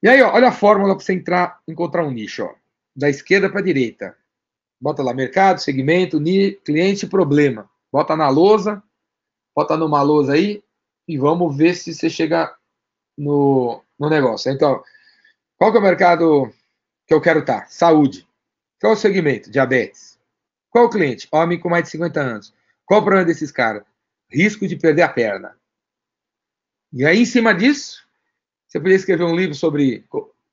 [0.04, 2.44] E aí, ó, olha a fórmula para você entrar, encontrar um nicho.
[2.44, 2.54] Ó.
[2.96, 4.16] Da esquerda para a direita.
[4.80, 6.22] Bota lá, mercado, segmento,
[6.64, 7.70] cliente, problema.
[7.92, 8.84] Bota na lousa,
[9.56, 10.64] bota numa lousa aí
[11.08, 12.56] e vamos ver se você chega
[13.18, 14.52] no, no negócio.
[14.52, 14.84] Então,
[15.58, 16.52] qual que é o mercado
[17.06, 17.70] que eu quero estar?
[17.70, 18.28] Saúde.
[18.80, 19.52] Qual é o segmento?
[19.52, 20.18] Diabetes.
[20.70, 21.28] Qual o cliente?
[21.32, 22.54] Homem com mais de 50 anos.
[22.86, 23.84] Qual o problema desses caras?
[24.30, 25.56] Risco de perder a perna.
[26.94, 28.08] E aí, em cima disso,
[28.68, 30.06] você podia escrever um livro sobre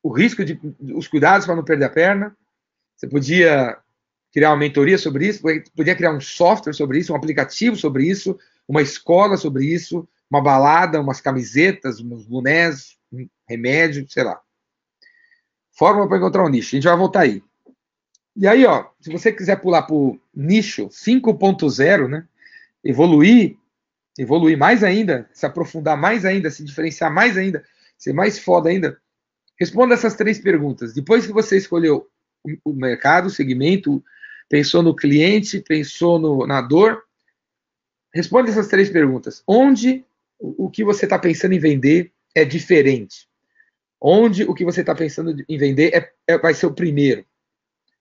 [0.02, 0.58] o risco de
[0.94, 2.36] os cuidados para não perder a perna.
[2.96, 3.78] Você podia
[4.32, 5.42] criar uma mentoria sobre isso,
[5.74, 8.38] podia criar um software sobre isso, um aplicativo sobre isso,
[8.68, 12.95] uma escola sobre isso, uma balada, umas camisetas, uns bonés,
[13.48, 14.40] remédio, sei lá.
[15.72, 16.74] Fórmula para encontrar um nicho.
[16.74, 17.42] A gente vai voltar aí.
[18.34, 22.26] E aí, ó, se você quiser pular para o nicho 5.0, né?
[22.84, 23.56] Evoluir,
[24.18, 27.64] evoluir mais ainda, se aprofundar mais ainda, se diferenciar mais ainda,
[27.98, 29.00] ser mais foda ainda,
[29.58, 30.92] responda essas três perguntas.
[30.92, 32.08] Depois que você escolheu
[32.64, 34.04] o mercado, o segmento,
[34.48, 37.02] pensou no cliente, pensou no, na dor,
[38.14, 39.42] responde essas três perguntas.
[39.46, 40.04] Onde
[40.38, 43.26] o que você está pensando em vender é diferente?
[44.00, 47.24] Onde o que você está pensando em vender é, é, vai ser o primeiro?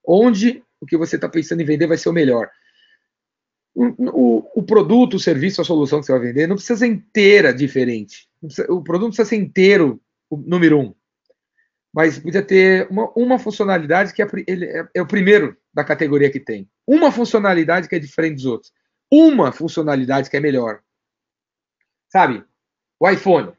[0.05, 2.49] Onde o que você está pensando em vender vai ser o melhor?
[3.73, 7.53] O, o, produto, o serviço, a solução que você vai vender não precisa ser inteira
[7.53, 8.29] diferente.
[8.39, 10.93] Precisa, o produto precisa ser inteiro o número um.
[11.93, 16.29] Mas podia ter uma, uma funcionalidade que é, ele é, é o primeiro da categoria
[16.29, 16.69] que tem.
[16.85, 18.73] Uma funcionalidade que é diferente dos outros.
[19.11, 20.81] Uma funcionalidade que é melhor.
[22.09, 22.43] Sabe?
[22.99, 23.53] O iPhone.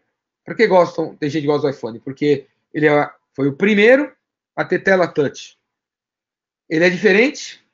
[0.46, 1.16] Por que gostam?
[1.16, 1.98] Tem gente que gosta do iPhone?
[1.98, 4.14] Porque ele é, foi o primeiro
[4.54, 5.58] a ter tela touch.
[6.68, 7.66] Ele é diferente,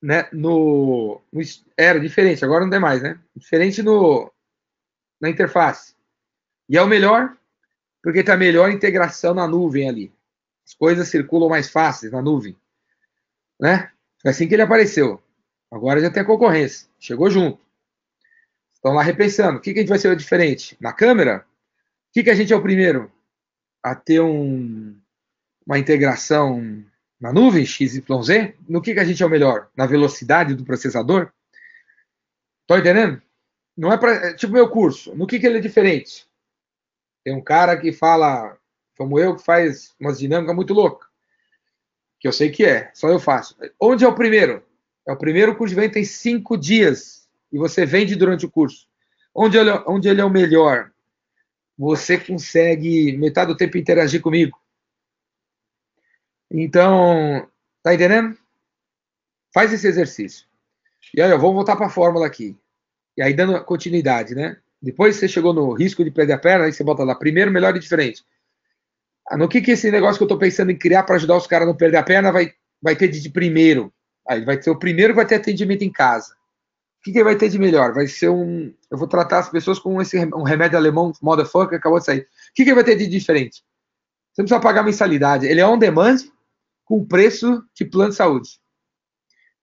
[0.00, 0.28] né?
[0.30, 1.40] No, no,
[1.76, 3.18] era diferente, agora não tem mais, né?
[3.34, 4.30] Diferente no
[5.18, 5.96] na interface.
[6.68, 7.36] E é o melhor
[8.02, 10.12] porque tem a melhor integração na nuvem ali.
[10.64, 12.56] As coisas circulam mais fáceis na nuvem,
[13.58, 13.90] né?
[14.20, 15.22] Foi assim que ele apareceu.
[15.70, 16.88] Agora já tem a concorrência.
[17.00, 17.60] Chegou junto.
[18.72, 19.58] Estão lá repensando.
[19.58, 20.76] O que, que a gente vai ser diferente?
[20.80, 21.44] Na câmera?
[22.16, 23.12] Que, que a gente é o primeiro
[23.82, 24.98] a ter um,
[25.66, 26.82] uma integração
[27.20, 28.54] na nuvem XYZ?
[28.66, 29.68] No que, que a gente é o melhor?
[29.76, 31.30] Na velocidade do processador?
[32.62, 33.20] Estão entendendo?
[33.76, 34.30] Não é.
[34.30, 35.14] É tipo meu curso.
[35.14, 36.26] No que, que ele é diferente?
[37.22, 38.56] Tem um cara que fala,
[38.96, 41.06] como eu, que faz umas dinâmicas muito loucas.
[42.18, 43.54] Que eu sei que é, só eu faço.
[43.78, 44.64] Onde é o primeiro?
[45.06, 47.28] É o primeiro curso de venda tem cinco dias.
[47.52, 48.88] E você vende durante o curso.
[49.34, 50.92] Onde ele, é, onde ele é o melhor?
[51.78, 54.58] Você consegue metade do tempo interagir comigo.
[56.50, 57.48] Então,
[57.82, 58.36] tá entendendo?
[59.52, 60.46] Faz esse exercício.
[61.14, 62.56] E aí, vamos voltar para a fórmula aqui.
[63.16, 64.58] E aí, dando continuidade, né?
[64.80, 67.74] Depois você chegou no risco de perder a perna, aí você bota lá, primeiro, melhor
[67.74, 68.24] e diferente.
[69.28, 71.46] Ah, no que, que esse negócio que eu estou pensando em criar para ajudar os
[71.46, 73.92] caras a não perder a perna vai, vai ter de primeiro?
[74.28, 76.35] Aí vai ser o primeiro que vai ter atendimento em casa.
[77.06, 77.94] Que, que vai ter de melhor?
[77.94, 78.74] Vai ser um.
[78.90, 82.22] Eu vou tratar as pessoas com esse um remédio alemão, motherfucker, acabou de sair.
[82.22, 83.62] O que, que vai ter de diferente?
[84.32, 85.46] Você não precisa pagar mensalidade.
[85.46, 86.16] Ele é on demand
[86.84, 88.60] com preço de plano de saúde.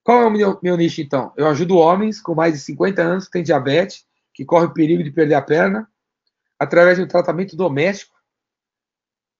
[0.05, 1.33] Qual é o meu, meu nicho, então?
[1.35, 5.03] Eu ajudo homens com mais de 50 anos que têm diabetes, que correm o perigo
[5.03, 5.91] de perder a perna,
[6.57, 8.15] através de um tratamento doméstico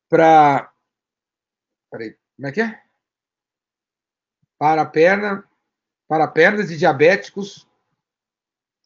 [0.10, 0.70] para.
[1.90, 2.82] Peraí, como é que é?
[4.60, 5.46] Para a perna,
[6.06, 7.66] para pernas de diabéticos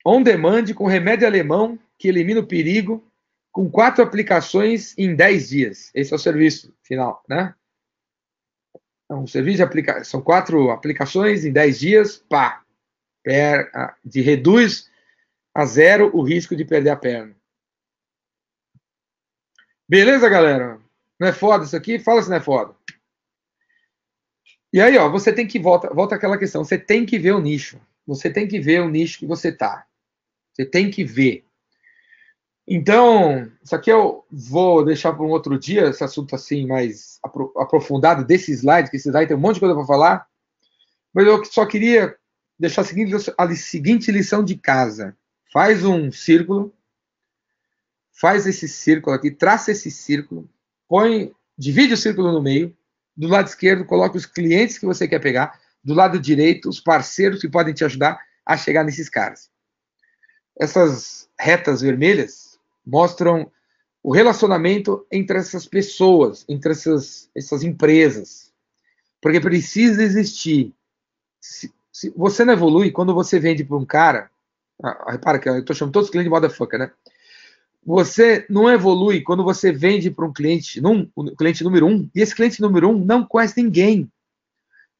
[0.07, 3.05] on demand com remédio alemão que elimina o perigo
[3.51, 5.91] com quatro aplicações em 10 dias.
[5.93, 7.53] Esse é o serviço final, né?
[9.09, 12.63] É um serviço de aplicação, são quatro aplicações em 10 dias, pá,
[13.23, 13.69] per,
[14.03, 14.89] de reduz
[15.53, 17.35] a zero o risco de perder a perna.
[19.89, 20.79] Beleza, galera?
[21.19, 21.97] Não é foda isso aqui?
[21.97, 22.75] Fala se não é foda.
[24.71, 26.63] E aí, ó, você tem que volta, volta àquela questão.
[26.63, 27.81] Você tem que ver o nicho.
[28.05, 29.86] Você tem que ver o nicho que você tá.
[30.57, 31.45] Você tem que ver.
[32.67, 37.19] Então, isso aqui eu vou deixar para um outro dia, esse assunto assim mais
[37.55, 40.27] aprofundado desse slide, que esse slide tem um monte de coisa para falar.
[41.13, 42.17] Mas eu só queria
[42.59, 45.15] deixar a seguinte, a seguinte lição de casa.
[45.53, 46.73] Faz um círculo,
[48.11, 50.49] faz esse círculo aqui, traça esse círculo,
[50.89, 52.75] põe, divide o círculo no meio,
[53.15, 57.39] do lado esquerdo coloca os clientes que você quer pegar, do lado direito os parceiros
[57.41, 59.49] que podem te ajudar a chegar nesses caras.
[60.59, 63.51] Essas retas vermelhas mostram
[64.01, 68.51] o relacionamento entre essas pessoas, entre essas, essas empresas.
[69.21, 70.73] Porque precisa existir.
[71.41, 74.29] Se, se você não evolui, quando você vende para um cara,
[74.81, 76.91] ah, repara que eu estou chamando todos os clientes de motherfucker, né?
[77.85, 82.21] Você não evolui quando você vende para um cliente, num, um cliente número um, e
[82.21, 84.11] esse cliente número um não conhece ninguém.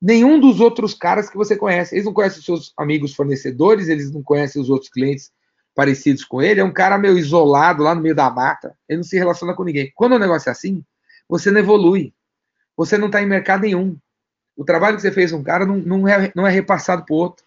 [0.01, 1.95] Nenhum dos outros caras que você conhece.
[1.95, 5.31] Eles não conhecem os seus amigos fornecedores, eles não conhecem os outros clientes
[5.77, 6.59] parecidos com ele.
[6.59, 8.75] É um cara meio isolado lá no meio da mata.
[8.89, 9.91] Ele não se relaciona com ninguém.
[9.93, 10.83] Quando o negócio é assim,
[11.29, 12.11] você não evolui.
[12.75, 13.95] Você não está em mercado nenhum.
[14.55, 17.17] O trabalho que você fez um cara não, não, é, não é repassado para o
[17.17, 17.45] outro.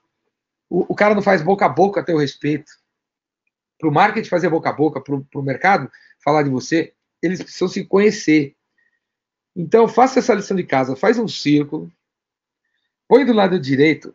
[0.69, 2.71] O cara não faz boca a boca a teu respeito
[3.81, 5.91] para o marketing fazer boca a boca, para o mercado
[6.23, 8.55] falar de você, eles precisam se conhecer.
[9.57, 11.91] Então, faça essa lição de casa, faz um círculo,
[13.09, 14.15] põe do lado direito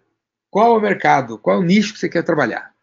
[0.51, 2.74] qual é o mercado, qual é o nicho que você quer trabalhar.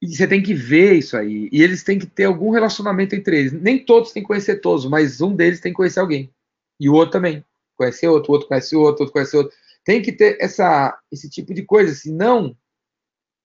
[0.00, 1.48] E você tem que ver isso aí.
[1.50, 3.52] E eles têm que ter algum relacionamento entre eles.
[3.52, 6.30] Nem todos têm que conhecer todos, mas um deles tem que conhecer alguém.
[6.78, 7.44] E o outro também.
[7.76, 9.56] Conhecer outro, outro conhece outro, outro conhece outro.
[9.84, 12.56] Tem que ter essa, esse tipo de coisa, senão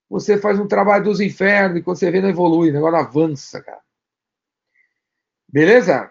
[0.08, 3.62] você faz um trabalho dos infernos e quando você vê não evolui, o negócio avança,
[3.62, 3.80] cara.
[5.48, 6.10] Beleza?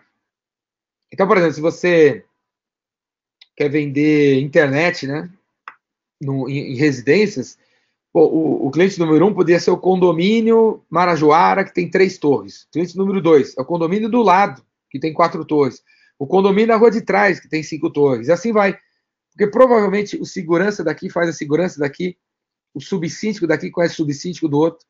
[1.11, 2.25] Então, por exemplo, se você
[3.55, 5.29] quer vender internet, né,
[6.19, 7.59] no, em, em residências,
[8.11, 12.63] pô, o, o, cliente número um poderia ser o condomínio Marajoara, que tem três torres.
[12.63, 15.81] O cliente número dois é o condomínio do lado, que tem quatro torres.
[16.19, 18.27] O condomínio da rua de trás, que tem cinco torres.
[18.27, 18.77] E assim vai.
[19.31, 22.17] Porque provavelmente o segurança daqui faz a segurança daqui,
[22.73, 24.85] o subsíndico daqui conhece o subsíndico do outro,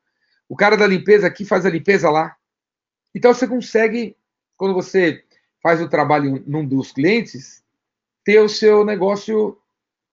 [0.50, 2.36] o cara da limpeza aqui faz a limpeza lá.
[3.16, 4.16] Então você consegue,
[4.58, 5.24] quando você
[5.62, 7.64] faz o trabalho num dos clientes,
[8.24, 9.58] ter o seu negócio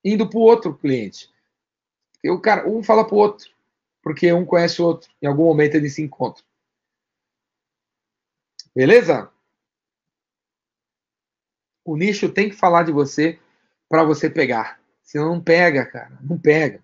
[0.04, 1.28] indo para o outro cliente.
[2.24, 3.50] O cara, um fala para o outro,
[4.02, 5.10] porque um conhece o outro.
[5.22, 6.44] Em algum momento eles se encontram.
[8.74, 9.30] Beleza?
[11.84, 13.38] O nicho tem que falar de você
[13.88, 14.80] para você pegar.
[15.02, 16.18] Senão não pega, cara.
[16.20, 16.82] Não pega.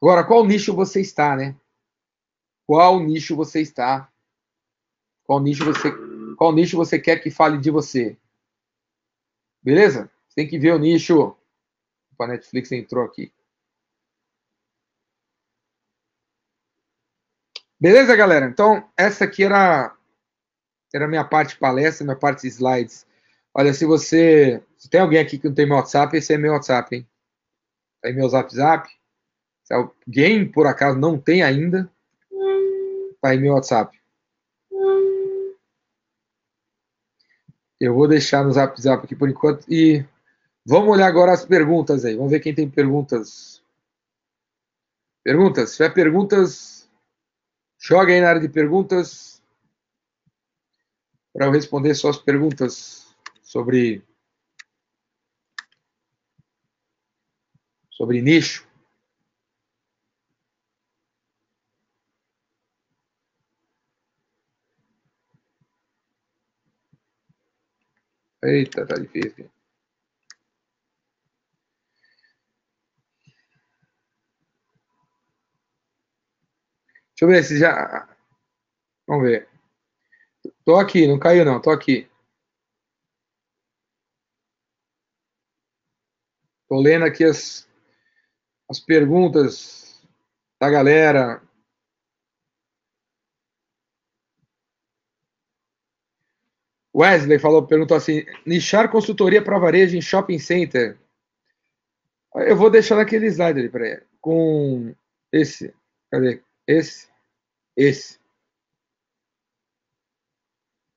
[0.00, 1.54] Agora, qual nicho você está, né?
[2.66, 4.10] Qual nicho você está?
[5.24, 5.90] Qual nicho você,
[6.36, 8.16] qual nicho você quer que fale de você?
[9.62, 10.10] Beleza?
[10.34, 11.36] Tem que ver o nicho.
[12.18, 13.32] A Netflix entrou aqui.
[17.82, 18.46] Beleza, galera?
[18.46, 19.92] Então, essa aqui era
[20.94, 23.04] era a minha parte palestra, minha parte slides.
[23.52, 26.52] Olha, se você se tem alguém aqui que não tem meu WhatsApp, esse é meu
[26.52, 27.08] WhatsApp, hein?
[28.00, 28.88] Tá aí meu WhatsApp.
[29.64, 31.90] Se alguém, por acaso, não tem ainda,
[33.20, 34.00] tá aí meu WhatsApp.
[37.80, 39.66] Eu vou deixar no Zap Zap aqui por enquanto.
[39.68, 40.06] E
[40.64, 42.14] vamos olhar agora as perguntas aí.
[42.14, 43.60] Vamos ver quem tem perguntas.
[45.24, 45.70] Perguntas?
[45.70, 46.81] Se tiver perguntas,
[47.82, 49.42] joga aí na área de perguntas
[51.32, 53.12] para eu responder suas perguntas
[53.42, 54.04] sobre
[57.90, 58.66] sobre nicho.
[68.44, 69.50] Eita, tá difícil.
[77.22, 78.08] Deixa eu ver se já.
[79.06, 79.48] Vamos ver.
[80.64, 82.10] Tô aqui, não caiu não, tô aqui.
[86.68, 87.68] Tô lendo aqui as,
[88.68, 90.04] as perguntas
[90.60, 91.40] da galera.
[96.92, 100.98] Wesley falou, perguntou assim: nichar consultoria para varejo em shopping center.
[102.34, 104.04] Eu vou deixar naquele slide ali para.
[104.20, 104.92] Com
[105.30, 105.72] esse.
[106.10, 106.42] Cadê?
[106.66, 107.11] Esse.
[107.76, 108.18] Esse.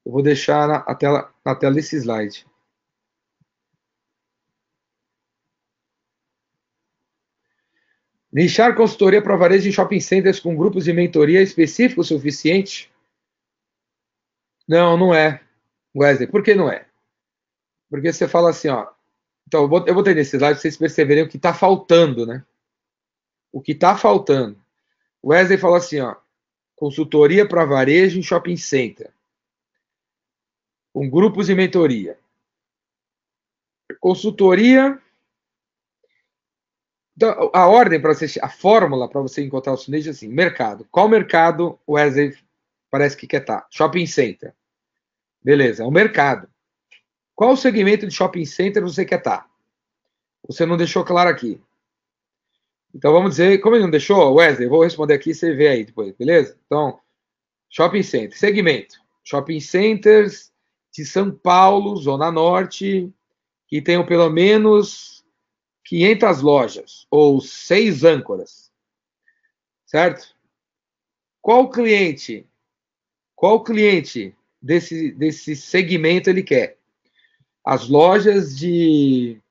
[0.05, 2.45] Eu vou deixar na, a tela, na tela desse slide.
[8.31, 12.91] Nichar consultoria para varejo em shopping centers com grupos de mentoria específico suficiente?
[14.67, 15.41] Não, não é.
[15.95, 16.85] Wesley, por que não é?
[17.89, 18.89] Porque você fala assim, ó.
[19.47, 22.25] Então, eu vou, eu vou ter nesse slide para vocês perceberem o que está faltando,
[22.25, 22.43] né?
[23.53, 24.61] O que está faltando.
[25.23, 26.17] Wesley falou assim, ó.
[26.75, 29.11] Consultoria para varejo em shopping center.
[30.93, 32.17] Com grupos de mentoria.
[33.99, 34.99] Consultoria.
[37.15, 40.85] Então, a ordem para você, a fórmula para você encontrar o nicho é assim: mercado.
[40.91, 42.37] Qual mercado o Wesley
[42.89, 43.65] parece que quer estar?
[43.69, 44.53] Shopping center.
[45.41, 46.49] Beleza, é o mercado.
[47.35, 49.49] Qual segmento de shopping center você quer estar?
[50.47, 51.61] Você não deixou claro aqui.
[52.95, 55.67] Então vamos dizer, como ele não deixou, Wesley, eu vou responder aqui e você vê
[55.67, 56.57] aí depois, beleza?
[56.65, 56.97] Então,
[57.69, 58.95] shopping center, segmento.
[59.21, 60.53] shopping centers
[60.93, 63.13] de São Paulo, Zona Norte,
[63.67, 65.25] que tenham pelo menos
[65.83, 68.71] 500 lojas ou seis âncoras,
[69.85, 70.33] certo?
[71.41, 72.47] Qual cliente,
[73.35, 76.77] qual cliente desse, desse segmento ele quer?
[77.61, 79.41] As lojas de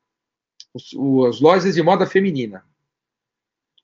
[0.75, 2.65] as lojas de moda feminina.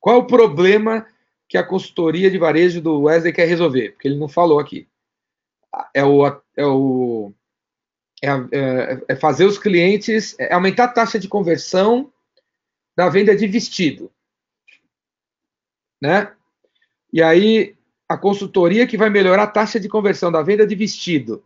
[0.01, 1.07] Qual o problema
[1.48, 3.90] que a consultoria de varejo do Wesley quer resolver?
[3.90, 4.88] Porque ele não falou aqui.
[5.94, 6.26] É o,
[6.57, 7.32] é o
[8.22, 12.12] é, é, é fazer os clientes é aumentar a taxa de conversão
[12.96, 14.11] da venda de vestido,
[16.03, 16.34] né?
[17.12, 17.76] E aí
[18.09, 21.44] a consultoria que vai melhorar a taxa de conversão da venda de vestido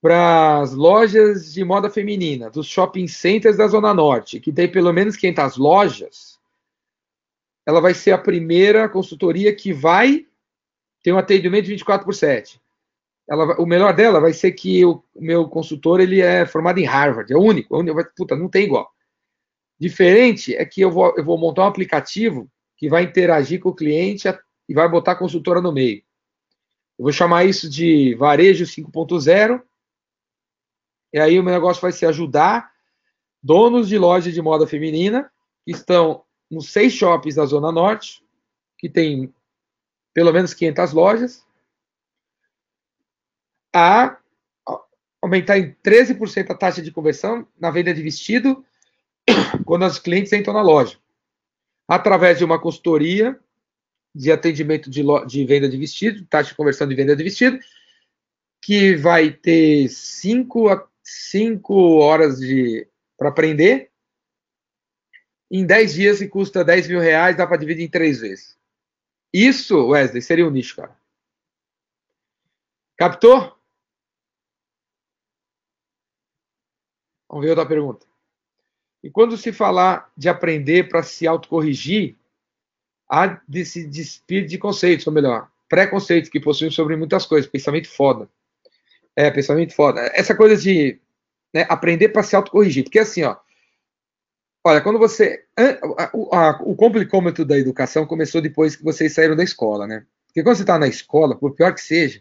[0.00, 4.92] para as lojas de moda feminina dos shopping centers da Zona Norte, que tem pelo
[4.92, 6.35] menos 500 lojas,
[7.66, 10.26] ela vai ser a primeira consultoria que vai
[11.02, 12.60] ter um atendimento 24 por 7.
[13.28, 17.32] Ela, o melhor dela vai ser que o meu consultor ele é formado em Harvard,
[17.32, 18.88] é o único, é o único puta, não tem igual.
[19.78, 23.74] Diferente é que eu vou, eu vou montar um aplicativo que vai interagir com o
[23.74, 24.28] cliente
[24.68, 26.02] e vai botar a consultora no meio.
[26.98, 29.60] Eu vou chamar isso de varejo 5.0
[31.12, 32.70] e aí o meu negócio vai ser ajudar
[33.42, 35.30] donos de lojas de moda feminina
[35.64, 38.22] que estão nos seis shoppings da Zona Norte,
[38.78, 39.32] que tem
[40.14, 41.46] pelo menos 500 lojas,
[43.74, 44.18] a
[45.20, 48.64] aumentar em 13% a taxa de conversão na venda de vestido
[49.66, 50.98] quando os clientes entram na loja.
[51.86, 53.38] Através de uma consultoria
[54.14, 57.58] de atendimento de, de venda de vestido, taxa de conversão de venda de vestido,
[58.62, 62.40] que vai ter 5 a cinco horas
[63.16, 63.90] para aprender.
[65.50, 68.56] Em 10 dias, que custa 10 mil reais, dá para dividir em três vezes.
[69.32, 70.96] Isso, Wesley, seria um nicho, cara.
[72.96, 73.56] Captou?
[77.28, 78.06] Vamos ver outra pergunta.
[79.02, 82.16] E quando se falar de aprender para se autocorrigir,
[83.08, 87.88] há de se despir de conceitos, ou melhor, preconceitos que possuem sobre muitas coisas, pensamento
[87.88, 88.28] foda.
[89.14, 90.00] É, pensamento foda.
[90.14, 90.98] Essa coisa de
[91.52, 92.84] né, aprender para se autocorrigir.
[92.84, 93.36] Porque assim, ó.
[94.66, 95.44] Olha, quando você.
[96.12, 100.04] O, complicômetro da educação começou depois que vocês saíram da escola, né?
[100.26, 102.20] Porque quando você está na escola, por pior que seja,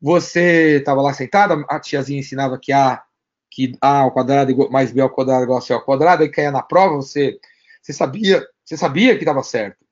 [0.00, 3.04] você estava lá sentado, a tiazinha ensinava que A,
[3.50, 6.50] que A ao quadrado mais B ao quadrado igual a C ao quadrado, e caía
[6.50, 7.38] na prova, você,
[7.82, 9.84] você sabia, você sabia que estava certo.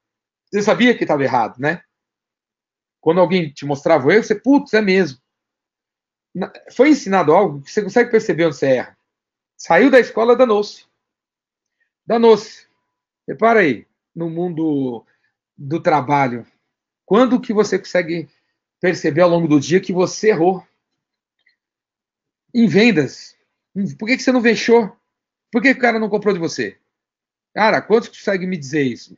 [0.50, 1.82] Você sabia que estava errado, né?
[3.02, 5.18] Quando alguém te mostrava o erro, você, putz, é mesmo
[6.72, 8.96] foi ensinado algo que você consegue perceber onde você erra.
[9.58, 10.86] Saiu da escola, danou-se.
[12.06, 12.66] Danou-se.
[13.26, 15.04] Repara aí, no mundo
[15.56, 16.46] do trabalho,
[17.06, 18.28] quando que você consegue
[18.80, 20.66] perceber ao longo do dia que você errou?
[22.52, 23.36] Em vendas.
[23.98, 24.94] Por que, que você não fechou?
[25.50, 26.78] Por que, que o cara não comprou de você?
[27.54, 29.16] Cara, quantos conseguem me dizer isso?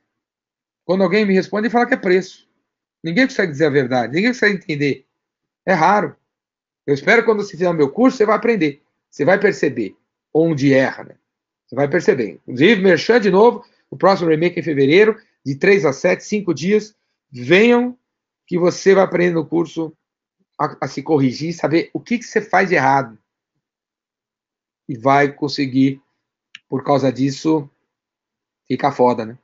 [0.84, 2.48] Quando alguém me responde, e fala que é preço.
[3.02, 5.06] Ninguém consegue dizer a verdade, ninguém consegue entender.
[5.64, 6.16] É raro.
[6.86, 8.82] Eu espero que quando você fizer o meu curso, você vai aprender.
[9.10, 9.96] Você vai perceber
[10.32, 11.16] onde erra, né?
[11.66, 12.40] Você vai perceber.
[12.46, 16.94] Inclusive, Merchan de novo, o próximo remake em fevereiro, de 3 a 7, 5 dias.
[17.30, 17.98] Venham
[18.46, 19.92] que você vai aprender no curso
[20.58, 23.18] a, a se corrigir, saber o que, que você faz de errado.
[24.88, 26.00] E vai conseguir,
[26.68, 27.68] por causa disso,
[28.68, 29.38] ficar foda, né?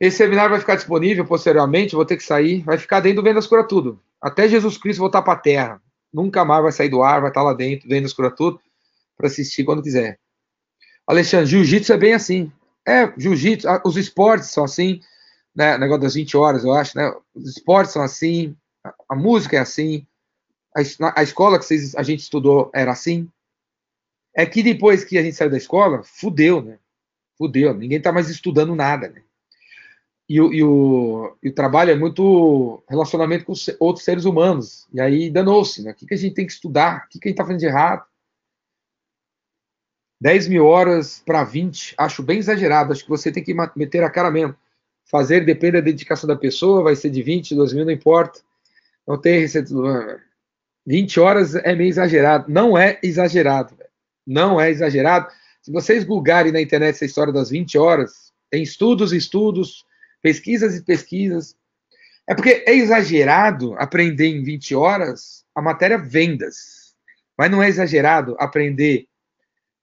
[0.00, 2.62] Esse seminário vai ficar disponível posteriormente, vou ter que sair.
[2.62, 4.02] Vai ficar dentro do Vendas Cura Tudo.
[4.20, 7.42] Até Jesus Cristo voltar para a Terra nunca mais vai sair do ar, vai estar
[7.42, 8.60] lá dentro, vendo escura tudo,
[9.16, 10.18] para assistir quando quiser.
[11.06, 12.52] Alexandre, jiu-jitsu é bem assim.
[12.86, 15.00] É, jiu-jitsu, os esportes são assim,
[15.54, 15.76] né?
[15.78, 17.12] Negócio das 20 horas, eu acho, né?
[17.34, 20.06] Os esportes são assim, a, a música é assim,
[20.74, 23.28] a, a escola que vocês, a gente estudou era assim.
[24.34, 26.78] É que depois que a gente saiu da escola, fudeu, né?
[27.36, 29.22] Fudeu, ninguém tá mais estudando nada, né?
[30.28, 34.88] E o, e, o, e o trabalho é muito relacionamento com outros seres humanos.
[34.92, 35.90] E aí danou-se, né?
[35.90, 37.04] O que, que a gente tem que estudar?
[37.04, 38.06] O que, que a gente está fazendo de errado?
[40.22, 42.92] 10 mil horas para 20, acho bem exagerado.
[42.92, 44.54] Acho que você tem que meter a cara mesmo.
[45.10, 48.38] Fazer depende da dedicação da pessoa, vai ser de 20, 2 mil, não importa.
[49.04, 49.74] Não tem receita.
[50.86, 52.44] 20 horas é meio exagerado.
[52.48, 53.76] Não é exagerado.
[54.24, 55.26] Não é exagerado.
[55.60, 59.84] Se vocês googarem na internet essa história das 20 horas, tem estudos e estudos
[60.22, 61.56] pesquisas e pesquisas.
[62.28, 66.94] É porque é exagerado aprender em 20 horas a matéria vendas.
[67.36, 69.08] Mas não é exagerado aprender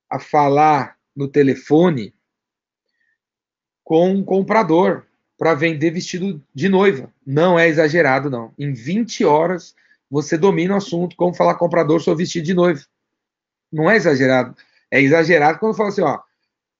[0.10, 2.14] a falar no telefone
[3.84, 5.06] com um comprador
[5.38, 7.14] para vender vestido de noiva.
[7.26, 8.54] Não é exagerado, não.
[8.58, 9.76] Em 20 horas
[10.10, 12.86] você domina o assunto, como falar comprador seu vestido de noivo.
[13.72, 14.56] Não é exagerado.
[14.92, 16.20] É exagerado quando fala assim, ó,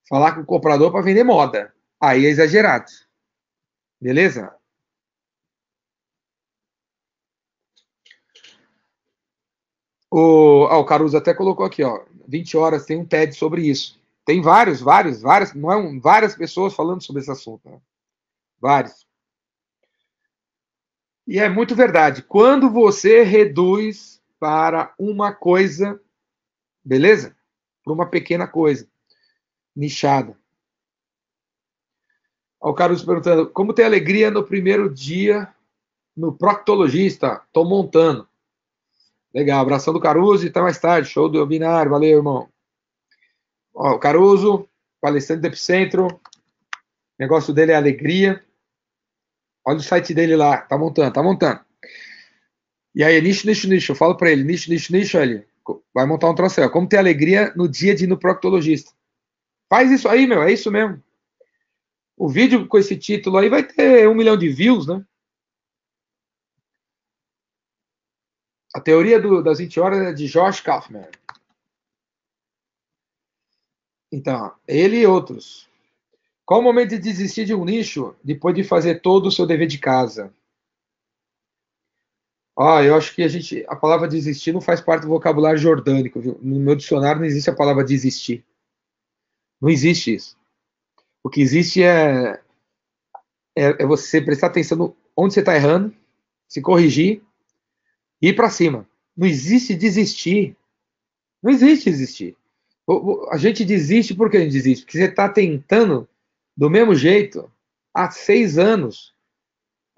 [0.08, 1.72] falar com o comprador para vender moda.
[2.00, 2.90] Aí é exagerado.
[4.00, 4.54] Beleza?
[10.10, 14.00] O, ah, o Caruso até colocou aqui, ó, 20 horas tem um TED sobre isso.
[14.24, 17.68] Tem vários, vários, várias, não é um, várias pessoas falando sobre esse assunto.
[17.68, 17.80] Né?
[18.60, 19.06] Vários.
[21.26, 22.22] E é muito verdade.
[22.22, 26.00] Quando você reduz para uma coisa,
[26.84, 27.36] beleza?
[27.82, 28.88] Para uma pequena coisa,
[29.74, 30.38] nichada.
[32.60, 35.52] O Carlos perguntando, como ter alegria no primeiro dia
[36.16, 37.42] no proctologista?
[37.46, 38.29] Estou montando.
[39.32, 41.08] Legal, abração do Caruso e até mais tarde.
[41.08, 42.48] Show do binário, valeu, irmão.
[43.74, 44.68] Ó, o Caruso,
[45.00, 46.06] palestrante do Epicentro.
[46.06, 46.20] O
[47.18, 48.44] negócio dele é alegria.
[49.64, 51.60] Olha o site dele lá, tá montando, tá montando.
[52.94, 53.92] E aí, nicho, nicho, nicho.
[53.92, 55.46] Eu falo para ele, nicho, nicho, nicho, ele
[55.94, 56.68] vai montar um troféu.
[56.70, 58.92] Como ter alegria no dia de ir no proctologista.
[59.68, 61.00] Faz isso aí, meu, é isso mesmo.
[62.16, 65.04] O vídeo com esse título aí vai ter um milhão de views, né?
[68.72, 71.08] A teoria do, das 20 horas é de Josh Kaufman.
[74.12, 75.68] Então, ele e outros.
[76.44, 79.66] Qual o momento de desistir de um nicho depois de fazer todo o seu dever
[79.66, 80.34] de casa?
[82.58, 86.20] Ah, eu acho que a gente, a palavra desistir não faz parte do vocabulário jordânico.
[86.20, 86.38] Viu?
[86.42, 88.44] No meu dicionário não existe a palavra desistir.
[89.60, 90.36] Não existe isso.
[91.22, 92.42] O que existe é,
[93.56, 95.94] é, é você prestar atenção no, onde você está errando,
[96.48, 97.22] se corrigir
[98.20, 98.86] ir para cima.
[99.16, 100.56] Não existe desistir.
[101.42, 102.36] Não existe desistir.
[103.30, 104.84] A gente desiste por que a gente desiste?
[104.84, 106.08] Porque você está tentando
[106.56, 107.50] do mesmo jeito
[107.94, 109.14] há seis anos.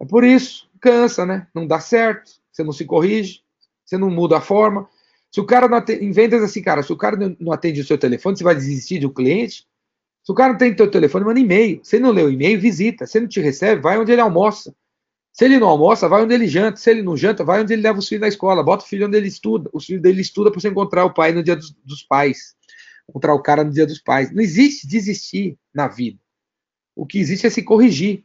[0.00, 1.46] É por isso, cansa, né?
[1.54, 3.42] Não dá certo, você não se corrige,
[3.84, 4.88] você não muda a forma.
[5.30, 7.84] Se o cara não atende, em vendas assim, cara, se o cara não atende o
[7.84, 9.66] seu telefone, você vai desistir do cliente.
[10.22, 11.80] Se o cara não tem o seu telefone, manda e-mail.
[11.82, 13.06] Se ele não lê o e-mail, visita.
[13.06, 14.74] Se ele não te recebe, vai onde ele almoça.
[15.32, 16.76] Se ele não almoça, vai onde ele janta.
[16.76, 18.62] Se ele não janta, vai onde ele leva os filhos na escola.
[18.62, 19.70] Bota o filho onde ele estuda.
[19.72, 22.54] O filho dele estuda para você encontrar o pai no dia dos, dos pais.
[23.08, 24.30] Encontrar o cara no dia dos pais.
[24.30, 26.18] Não existe desistir na vida.
[26.94, 28.24] O que existe é se corrigir.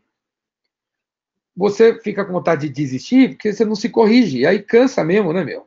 [1.55, 4.39] Você fica com vontade de desistir porque você não se corrige.
[4.39, 5.65] E aí cansa mesmo, né, meu?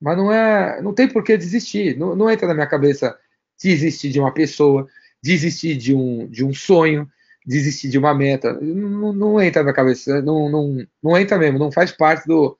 [0.00, 0.80] Mas não é.
[0.80, 1.98] Não tem por que desistir.
[1.98, 3.18] Não, não entra na minha cabeça
[3.60, 4.88] desistir de uma pessoa,
[5.20, 7.10] desistir de um, de um sonho,
[7.48, 8.52] desistir de uma meta.
[8.60, 10.20] Não, não entra na cabeça.
[10.20, 11.58] Não, não, não entra mesmo.
[11.58, 12.58] Não faz parte do,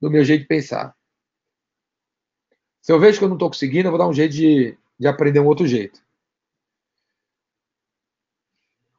[0.00, 0.94] do meu jeito de pensar.
[2.80, 5.06] Se eu vejo que eu não estou conseguindo, eu vou dar um jeito de, de
[5.06, 6.02] aprender um outro jeito.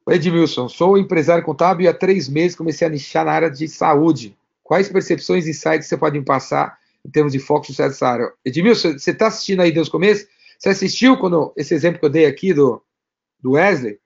[0.08, 4.38] Edmilson, sou empresário contábil e há três meses comecei a nichar na área de saúde.
[4.62, 8.08] Quais percepções e insights você pode me passar em termos de foco e sucesso nessa
[8.08, 8.34] área?
[8.46, 10.28] Edmilson, você está assistindo aí desde o começo?
[10.60, 12.84] Você assistiu quando esse exemplo que eu dei aqui do,
[13.42, 14.00] do Wesley?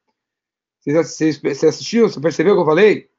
[0.94, 2.10] Você, assistiu?
[2.10, 3.10] Você percebeu o que eu falei?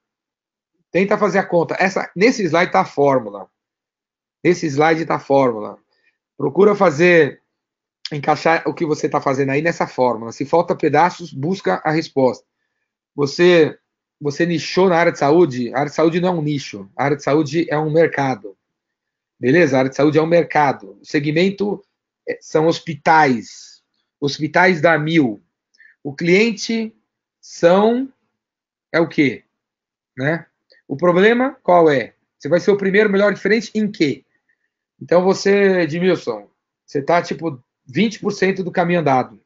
[0.90, 1.76] Tenta fazer a conta.
[1.78, 3.48] Essa, nesse slide está a fórmula.
[4.42, 5.78] Nesse slide está a fórmula.
[6.36, 7.42] Procura fazer,
[8.12, 10.32] encaixar o que você está fazendo aí nessa fórmula.
[10.32, 12.44] Se falta pedaços, busca a resposta
[13.14, 13.76] você
[14.22, 17.04] você nichou na área de saúde, a área de saúde não é um nicho, a
[17.04, 18.54] área de saúde é um mercado.
[19.38, 19.76] Beleza?
[19.76, 20.98] A área de saúde é um mercado.
[21.00, 21.82] O segmento
[22.28, 23.82] é, são hospitais.
[24.20, 25.42] Hospitais da mil.
[26.04, 26.94] O cliente
[27.50, 28.08] são
[28.92, 29.42] é o quê?
[30.16, 30.46] Né?
[30.86, 32.14] O problema qual é?
[32.38, 34.24] Você vai ser o primeiro melhor diferente em quê?
[35.02, 36.48] Então você, Edmilson,
[36.86, 37.60] você está tipo
[37.92, 39.40] 20% do caminho andado.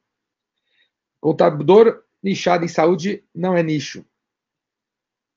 [1.18, 4.04] Contador nichado em saúde não é nicho.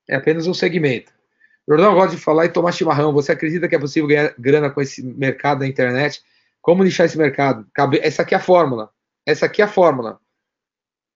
[0.06, 1.10] É apenas um segmento.
[1.66, 3.14] Jordão gosta de falar e tomar chimarrão.
[3.14, 6.22] Você acredita que é possível ganhar grana com esse mercado da internet?
[6.60, 7.66] Como nichar esse mercado?
[8.02, 8.90] Essa aqui é a fórmula.
[9.24, 10.20] Essa aqui é a fórmula.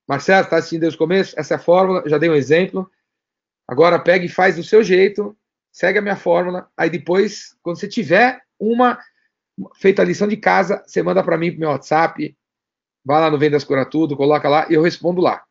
[0.08, 1.38] Marcelo, está assistindo desde o começo?
[1.38, 2.02] Essa é a fórmula.
[2.08, 2.90] Já dei um exemplo.
[3.66, 5.36] Agora pega e faz do seu jeito.
[5.70, 6.70] Segue a minha fórmula.
[6.76, 8.98] Aí depois, quando você tiver uma
[9.76, 12.36] feita a lição de casa, você manda para mim pro meu WhatsApp.
[13.04, 15.42] Vai lá no Vendas Cura Tudo, coloca lá e eu respondo lá.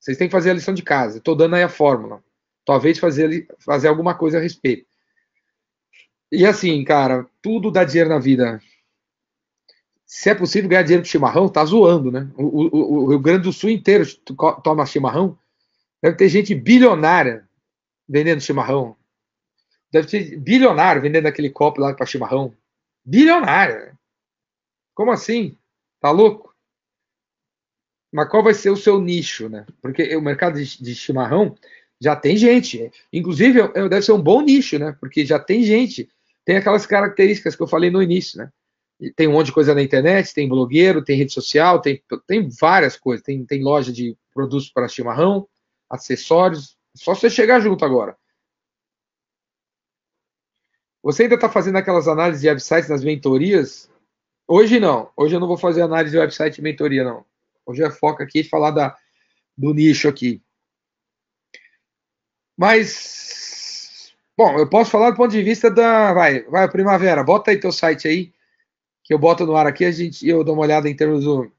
[0.00, 1.18] Vocês têm que fazer a lição de casa.
[1.18, 2.22] Estou dando aí a fórmula.
[2.64, 4.86] Talvez fazer, fazer alguma coisa a respeito.
[6.30, 8.60] E assim, cara, tudo dá dinheiro na vida.
[10.14, 12.30] Se é possível ganhar dinheiro com chimarrão, tá zoando, né?
[12.36, 14.04] O, o, o Rio Grande do Sul inteiro
[14.62, 15.38] toma chimarrão.
[16.02, 17.48] Deve ter gente bilionária
[18.06, 18.94] vendendo chimarrão.
[19.90, 22.54] Deve ter bilionário vendendo aquele copo lá para chimarrão.
[23.02, 23.98] Bilionário.
[24.94, 25.56] Como assim?
[25.98, 26.54] Tá louco?
[28.12, 29.64] Mas qual vai ser o seu nicho, né?
[29.80, 31.56] Porque o mercado de, chimarrão
[31.98, 32.92] já tem gente.
[33.10, 34.94] Inclusive, deve ser um bom nicho, né?
[35.00, 36.06] Porque já tem gente
[36.44, 38.50] tem aquelas características que eu falei no início, né?
[39.16, 42.96] Tem um monte de coisa na internet, tem blogueiro, tem rede social, tem, tem várias
[42.96, 43.24] coisas.
[43.24, 45.48] Tem, tem loja de produtos para chimarrão,
[45.90, 46.76] acessórios.
[46.94, 48.16] Só você chegar junto agora.
[51.02, 53.90] Você ainda está fazendo aquelas análises de websites nas mentorias?
[54.46, 55.10] Hoje não.
[55.16, 57.24] Hoje eu não vou fazer análise de website e mentoria, não.
[57.66, 58.96] Hoje é foco aqui falar da,
[59.56, 60.40] do nicho aqui.
[62.56, 66.12] Mas, bom, eu posso falar do ponto de vista da.
[66.12, 68.32] Vai, vai, Primavera, bota aí teu site aí,
[69.12, 71.52] que eu boto no ar aqui, a gente, eu dou uma olhada em termos do,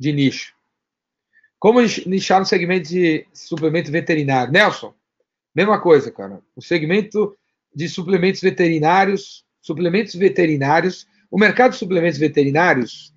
[0.00, 0.54] de nicho.
[1.58, 4.50] Como nichar no segmento de suplemento veterinário?
[4.50, 4.94] Nelson,
[5.54, 6.40] mesma coisa, cara.
[6.56, 7.36] O segmento
[7.74, 13.12] de suplementos veterinários, suplementos veterinários, o mercado de suplementos veterinários,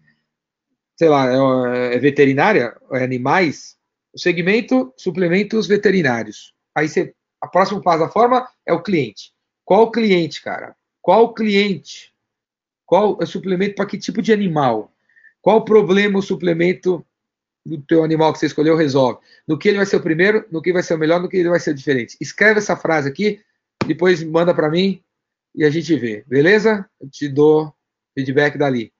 [0.97, 1.31] sei lá,
[1.73, 3.77] é, é veterinária, é animais,
[4.13, 6.53] o segmento suplementos veterinários.
[6.75, 9.31] Aí você, a próxima passo da forma é o cliente.
[9.63, 10.75] Qual cliente, cara?
[11.01, 12.10] Qual cliente?
[12.91, 14.91] Qual é o suplemento para que tipo de animal?
[15.41, 17.01] Qual o problema o suplemento
[17.65, 19.21] do teu animal que você escolheu resolve?
[19.47, 21.37] No que ele vai ser o primeiro, no que vai ser o melhor, no que
[21.37, 22.17] ele vai ser diferente.
[22.19, 23.39] Escreve essa frase aqui,
[23.87, 25.01] depois manda para mim
[25.55, 26.85] e a gente vê, beleza?
[26.99, 27.73] Eu te dou
[28.13, 28.91] feedback dali.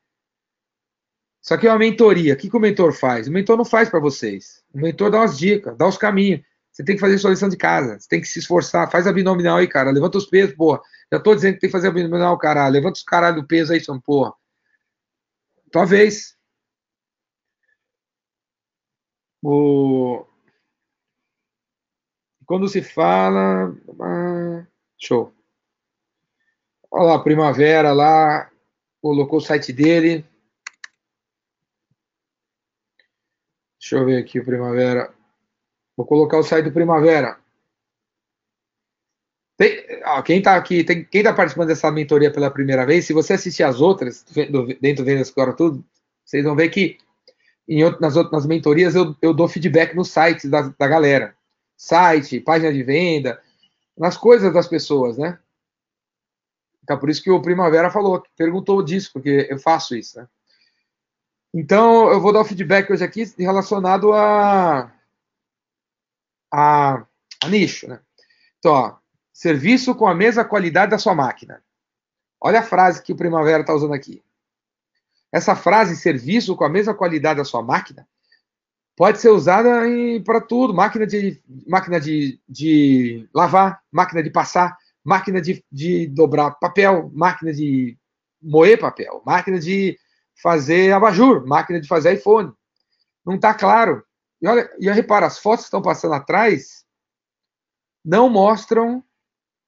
[1.44, 2.34] Isso aqui é uma mentoria.
[2.34, 3.28] O que, que o mentor faz?
[3.28, 4.64] O mentor não faz para vocês.
[4.74, 6.40] O mentor dá umas dicas, dá os caminhos.
[6.72, 8.00] Você tem que fazer sua lição de casa.
[8.00, 8.90] Você tem que se esforçar.
[8.90, 9.92] Faz abdominal aí, cara.
[9.92, 10.80] Levanta os pesos, porra.
[11.12, 12.74] Já tô dizendo que tem que fazer abdominal, caralho.
[12.74, 14.34] Levanta os caralho do peso aí, são porra.
[15.72, 16.38] Tua vez.
[19.44, 20.26] O...
[22.46, 23.74] Quando se fala.
[24.02, 25.34] Ah, show.
[26.90, 28.50] Olha lá, Primavera lá.
[29.02, 30.26] Colocou o site dele.
[33.80, 35.14] Deixa eu ver aqui o Primavera.
[35.98, 37.41] Vou colocar o site do Primavera.
[39.62, 43.14] Tem, ó, quem está aqui, tem, quem está participando dessa mentoria pela primeira vez, se
[43.14, 44.26] você assistir as outras,
[44.82, 45.86] dentro do Vendas Agora Tudo,
[46.26, 46.98] vocês vão ver que
[47.68, 51.38] em, nas, nas mentorias eu, eu dou feedback nos sites da, da galera.
[51.78, 53.40] Site, página de venda,
[53.96, 55.38] nas coisas das pessoas, né?
[56.82, 60.28] Então, por isso que o Primavera falou, perguntou disso, porque eu faço isso, né?
[61.54, 64.92] Então, eu vou dar o feedback hoje aqui relacionado a
[66.52, 67.06] a,
[67.44, 68.00] a nicho, né?
[68.58, 69.01] Então, ó,
[69.42, 71.64] serviço com a mesma qualidade da sua máquina.
[72.40, 74.24] Olha a frase que o Primavera está usando aqui.
[75.32, 78.08] Essa frase, serviço com a mesma qualidade da sua máquina,
[78.96, 79.82] pode ser usada
[80.24, 86.52] para tudo: máquina de, máquina de, de lavar, máquina de passar, máquina de, de dobrar
[86.60, 87.98] papel, máquina de
[88.40, 89.98] moer papel, máquina de
[90.40, 92.54] fazer abajur, máquina de fazer iPhone.
[93.26, 94.06] Não está claro.
[94.40, 96.86] E olha, e repara, as fotos que estão passando atrás
[98.06, 99.04] não mostram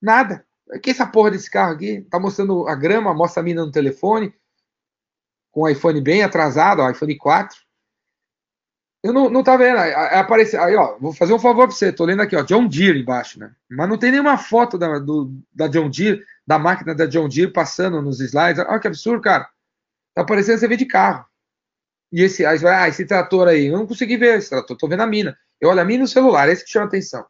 [0.04, 0.46] nada.
[0.82, 2.02] Que essa porra desse carro aqui?
[2.10, 4.34] Tá mostrando a grama, mostra a mina no telefone,
[5.52, 7.58] com o iPhone bem atrasado, o iPhone 4.
[9.04, 9.78] Eu não, não tá vendo.
[9.78, 11.92] Aparece, aí, ó, vou fazer um favor pra você.
[11.92, 13.54] Tô lendo aqui, ó, John Deere embaixo, né?
[13.70, 17.52] Mas não tem nenhuma foto da, do, da John Deere, da máquina da John Deere
[17.52, 18.64] passando nos slides.
[18.66, 19.48] Olha que absurdo, cara.
[20.16, 21.26] Tá aparecendo você vê de carro.
[22.12, 25.02] E esse, aí ah, esse trator aí, eu não consegui ver esse trator, tô vendo
[25.02, 25.38] a mina.
[25.60, 27.26] Eu olho a mina no celular, esse que chama atenção.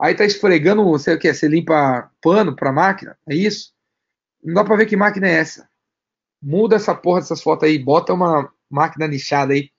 [0.00, 1.32] Aí tá esfregando, você o que?
[1.32, 3.18] Você limpa pano pra máquina?
[3.28, 3.72] É isso?
[4.42, 5.68] Não dá pra ver que máquina é essa.
[6.42, 9.70] Muda essa porra dessas fotos aí, bota uma máquina nichada aí.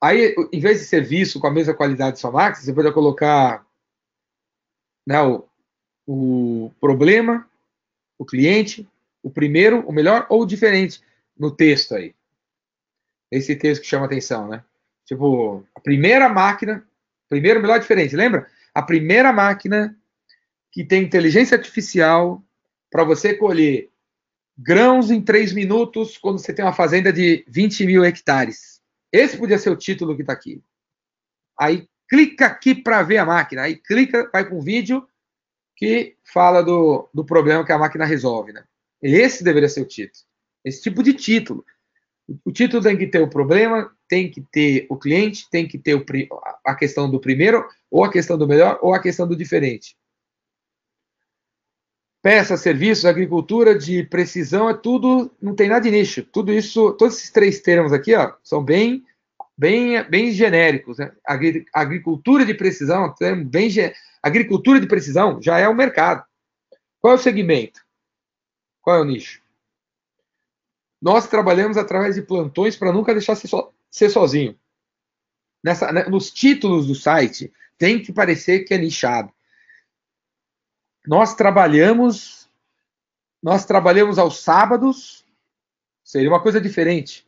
[0.00, 3.66] Aí, em vez de serviço com a mesma qualidade de sua máquina, você pode colocar
[5.06, 5.48] né, o,
[6.06, 7.48] o problema,
[8.18, 8.88] o cliente,
[9.22, 11.02] o primeiro, o melhor ou o diferente
[11.36, 12.14] no texto aí
[13.30, 14.64] esse texto que chama atenção, né?
[15.04, 16.86] Tipo, a primeira máquina,
[17.28, 18.48] primeiro melhor diferente, lembra?
[18.78, 19.98] A primeira máquina
[20.70, 22.40] que tem inteligência artificial
[22.88, 23.90] para você colher
[24.56, 28.80] grãos em três minutos quando você tem uma fazenda de 20 mil hectares.
[29.12, 30.62] Esse podia ser o título que está aqui.
[31.58, 33.62] Aí clica aqui para ver a máquina.
[33.62, 35.08] Aí clica, vai com o vídeo
[35.74, 38.52] que fala do, do problema que a máquina resolve.
[38.52, 38.62] Né?
[39.02, 40.24] Esse deveria ser o título.
[40.64, 41.66] Esse tipo de título.
[42.44, 45.94] O título tem que ter o problema, tem que ter o cliente, tem que ter
[45.94, 46.04] o,
[46.64, 49.96] a questão do primeiro, ou a questão do melhor, ou a questão do diferente.
[52.20, 56.22] Peça, serviços, agricultura de precisão, é tudo, não tem nada de nicho.
[56.24, 59.04] Tudo isso, todos esses três termos aqui, ó, são bem,
[59.56, 60.98] bem, bem genéricos.
[60.98, 61.12] Né?
[61.72, 63.14] Agricultura de precisão,
[63.46, 63.70] bem,
[64.22, 66.24] agricultura de precisão já é o mercado.
[67.00, 67.80] Qual é o segmento?
[68.82, 69.40] Qual é o nicho?
[71.00, 74.58] Nós trabalhamos através de plantões para nunca deixar ser, so, ser sozinho.
[75.62, 79.32] Nessa, né, nos títulos do site tem que parecer que é nichado.
[81.06, 82.38] Nós trabalhamos
[83.42, 85.24] nós trabalhamos aos sábados,
[86.02, 87.26] seria uma coisa diferente.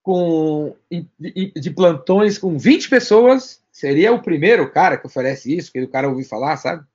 [0.00, 0.74] Com,
[1.20, 6.08] de plantões com 20 pessoas, seria o primeiro cara que oferece isso, que o cara
[6.08, 6.86] ouviu falar, sabe?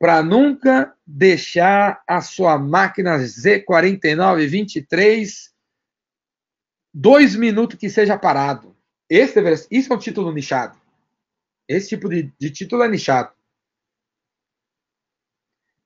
[0.00, 5.50] Para nunca deixar a sua máquina Z4923
[6.92, 8.76] dois minutos que seja parado.
[9.08, 9.40] Esse
[9.70, 10.78] isso é um título nichado.
[11.68, 13.32] Esse tipo de, de título é nichado.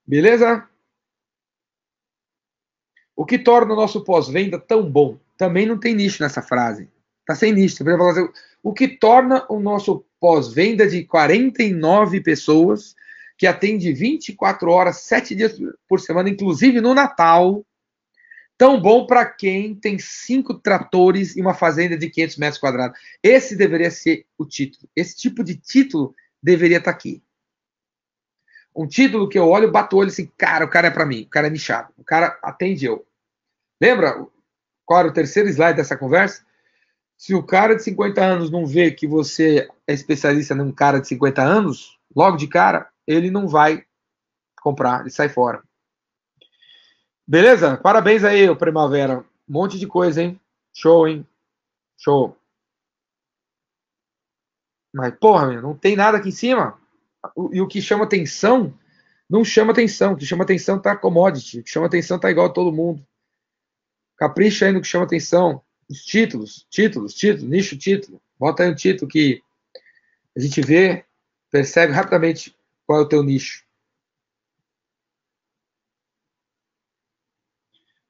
[0.07, 0.69] Beleza?
[3.17, 5.19] O que torna o nosso pós-venda tão bom?
[5.37, 6.91] Também não tem nicho nessa frase.
[7.27, 7.83] Tá sem nicho.
[8.63, 12.95] O que torna o nosso pós-venda de 49 pessoas,
[13.37, 15.59] que atende 24 horas, 7 dias
[15.89, 17.65] por semana, inclusive no Natal,
[18.57, 22.99] tão bom para quem tem cinco tratores e uma fazenda de 500 metros quadrados.
[23.23, 24.89] Esse deveria ser o título.
[24.95, 27.23] Esse tipo de título deveria estar tá aqui.
[28.75, 31.23] Um título que eu olho, bato o olho assim, cara, o cara é para mim,
[31.23, 33.07] o cara é nichado, o cara atende eu.
[33.81, 34.27] Lembra
[34.85, 36.45] qual era o terceiro slide dessa conversa?
[37.17, 41.07] Se o cara de 50 anos não vê que você é especialista num cara de
[41.07, 43.85] 50 anos, logo de cara, ele não vai
[44.61, 45.63] comprar, ele sai fora.
[47.27, 47.77] Beleza?
[47.77, 49.21] Parabéns aí, Primavera.
[49.49, 50.41] Um monte de coisa, hein?
[50.73, 51.27] Show, hein?
[51.97, 52.37] Show.
[54.93, 56.79] Mas, porra, meu, não tem nada aqui em cima.
[57.53, 58.79] E o que chama atenção,
[59.29, 60.13] não chama atenção.
[60.13, 61.61] O que chama atenção tá commodity.
[61.61, 63.05] O que chama atenção tá igual a todo mundo.
[64.17, 65.63] Capricha aí no que chama atenção.
[65.89, 68.21] Os títulos, títulos, títulos, nicho, título.
[68.39, 69.43] Bota aí um título que
[70.37, 71.05] a gente vê,
[71.51, 72.55] percebe rapidamente
[72.87, 73.65] qual é o teu nicho.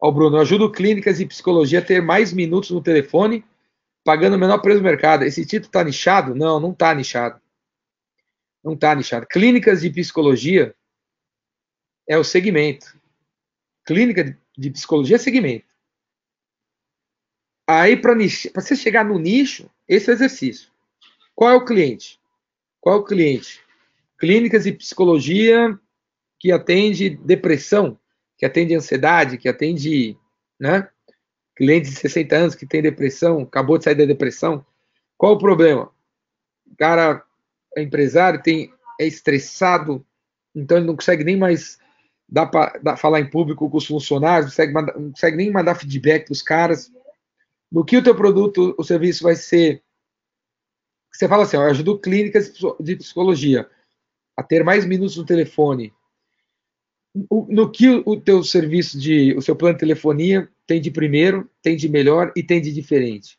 [0.00, 3.44] Ó, Bruno, eu ajudo clínicas e psicologia a ter mais minutos no telefone,
[4.04, 5.24] pagando o menor preço do mercado.
[5.24, 6.34] Esse título está nichado?
[6.34, 7.40] Não, não está nichado.
[8.62, 9.26] Não está nichado.
[9.26, 10.74] Clínicas de psicologia
[12.06, 13.00] é o segmento.
[13.86, 15.74] Clínica de psicologia é segmento.
[17.66, 18.14] Aí, para
[18.54, 20.70] você chegar no nicho, esse é o exercício.
[21.34, 22.20] Qual é o cliente?
[22.78, 23.63] Qual é o cliente?
[24.18, 25.78] Clínicas de psicologia
[26.38, 27.98] que atende depressão
[28.36, 30.18] que atende ansiedade, que atende,
[30.58, 30.88] né?
[31.56, 34.64] Clientes de 60 anos que tem depressão, acabou de sair da depressão.
[35.16, 35.90] Qual o problema?
[36.66, 37.24] O cara
[37.76, 40.04] é empresário, tem, é estressado,
[40.54, 41.78] então ele não consegue nem mais
[42.28, 45.74] dar para falar em público com os funcionários, não consegue, mandar, não consegue nem mandar
[45.76, 46.90] feedback para os caras.
[47.70, 49.82] No que o teu produto, o serviço vai ser.
[51.12, 53.70] Você fala assim, eu ajudo clínicas de psicologia
[54.36, 55.92] a ter mais minutos no telefone,
[57.30, 61.76] no que o teu serviço de, o seu plano de telefonia tem de primeiro, tem
[61.76, 63.38] de melhor e tem de diferente.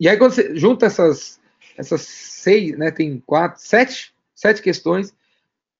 [0.00, 1.40] E aí quando você junta essas,
[1.76, 5.14] essas seis, né, tem quatro, sete, sete questões,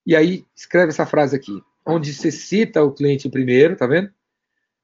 [0.05, 4.13] e aí escreve essa frase aqui, onde você cita o cliente primeiro, tá vendo?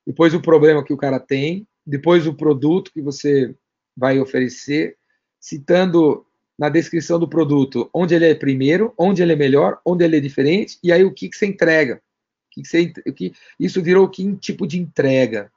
[0.07, 3.55] Depois o problema que o cara tem, depois o produto que você
[3.97, 4.97] vai oferecer,
[5.39, 6.27] citando
[6.59, 10.21] na descrição do produto onde ele é primeiro, onde ele é melhor, onde ele é
[10.21, 11.97] diferente, e aí o que, que você entrega.
[11.97, 15.53] O que, que você, o que, isso virou que tipo de entrega.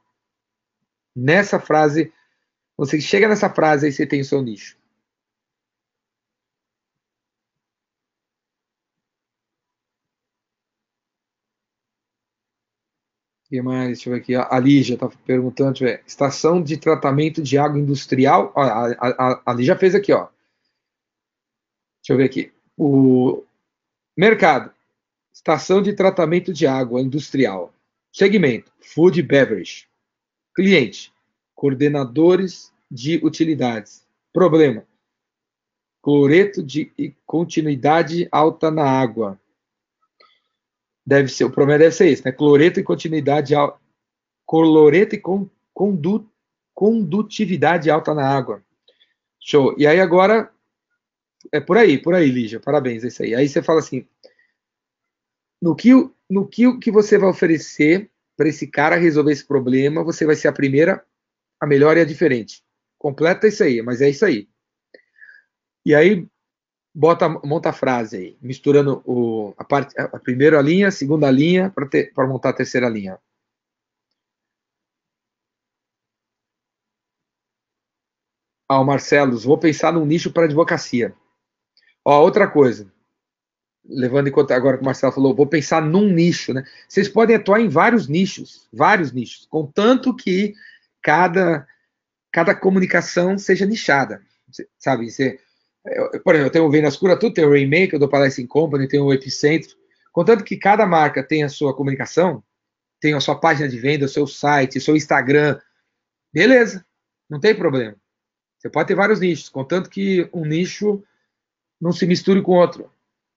[1.14, 2.12] Nessa frase,
[2.76, 4.76] você chega nessa frase, aí você tem o seu nicho.
[13.52, 13.88] que mais?
[13.88, 14.34] Deixa eu ver aqui.
[14.34, 18.50] A Lígia está perguntando: estação de tratamento de água industrial.
[18.54, 20.28] Ó, a, a, a Lígia fez aqui, ó.
[22.02, 22.52] Deixa eu ver aqui.
[22.76, 23.44] O
[24.16, 24.72] mercado.
[25.32, 27.72] Estação de tratamento de água industrial.
[28.12, 29.88] Segmento: Food Beverage.
[30.52, 31.12] Cliente:
[31.54, 34.04] Coordenadores de utilidades.
[34.32, 34.84] Problema:
[36.02, 39.40] Cloreto de continuidade alta na água.
[41.06, 42.32] Deve ser, o problema deve ser esse, né?
[42.32, 43.80] Cloreto e continuidade alta.
[44.44, 46.28] Cloreto e con, condu,
[46.74, 48.62] condutividade alta na água.
[49.40, 49.74] Show.
[49.78, 50.51] E aí agora
[51.50, 52.60] é por aí, por aí, Lígia.
[52.60, 53.34] Parabéns, é isso aí.
[53.34, 54.06] Aí você fala assim:
[55.60, 55.90] no que,
[56.28, 60.48] no que que você vai oferecer para esse cara resolver esse problema, você vai ser
[60.48, 61.04] a primeira,
[61.60, 62.62] a melhor e a diferente.
[62.98, 64.48] Completa isso aí, mas é isso aí.
[65.84, 66.26] E aí
[66.94, 71.72] bota, monta a frase aí, misturando o, a, parte, a primeira linha, a segunda linha,
[72.14, 73.18] para montar a terceira linha.
[78.68, 81.14] Ah, o Marcelo, vou pensar num nicho para advocacia.
[82.04, 82.92] Ó, outra coisa,
[83.84, 86.64] levando em conta agora que o Marcelo falou, vou pensar num nicho, né?
[86.88, 90.54] Vocês podem atuar em vários nichos, vários nichos, contanto que
[91.00, 91.66] cada,
[92.32, 94.22] cada comunicação seja nichada,
[94.78, 95.10] sabe?
[95.10, 95.38] Você,
[95.86, 98.42] eu, por exemplo, eu tenho o Vendas Cura Tudo, tem o Rainmaker, eu dou palestra
[98.42, 99.76] em Company, tem o Epicentro,
[100.12, 102.42] contanto que cada marca tenha a sua comunicação,
[103.00, 105.58] tenha a sua página de venda, o seu site, o seu Instagram,
[106.32, 106.84] beleza,
[107.28, 107.96] não tem problema.
[108.58, 111.02] Você pode ter vários nichos, contanto que um nicho
[111.82, 112.88] não se misture com outro.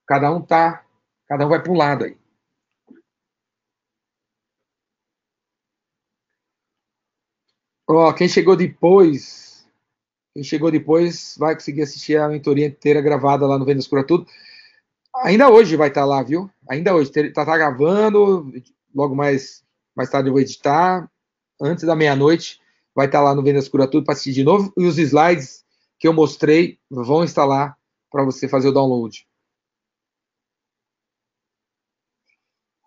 [0.08, 0.86] Cada um tá,
[1.28, 2.16] cada um vai para um lado aí.
[7.90, 9.68] Ó, quem chegou depois,
[10.34, 14.28] quem chegou depois vai conseguir assistir a mentoria inteira gravada lá no Vendas Cura Tudo.
[15.24, 16.50] Ainda hoje vai estar tá lá, viu?
[16.70, 17.12] Ainda hoje.
[17.32, 18.54] Tá, tá gravando,
[18.94, 19.64] logo mais,
[19.96, 21.10] mais tarde eu vou editar.
[21.60, 22.60] Antes da meia-noite
[22.94, 24.72] vai estar tá lá no Vendas Cura Tudo para assistir de novo.
[24.78, 25.66] E os slides
[25.98, 27.76] que eu mostrei vão estar lá
[28.16, 29.28] para você fazer o download.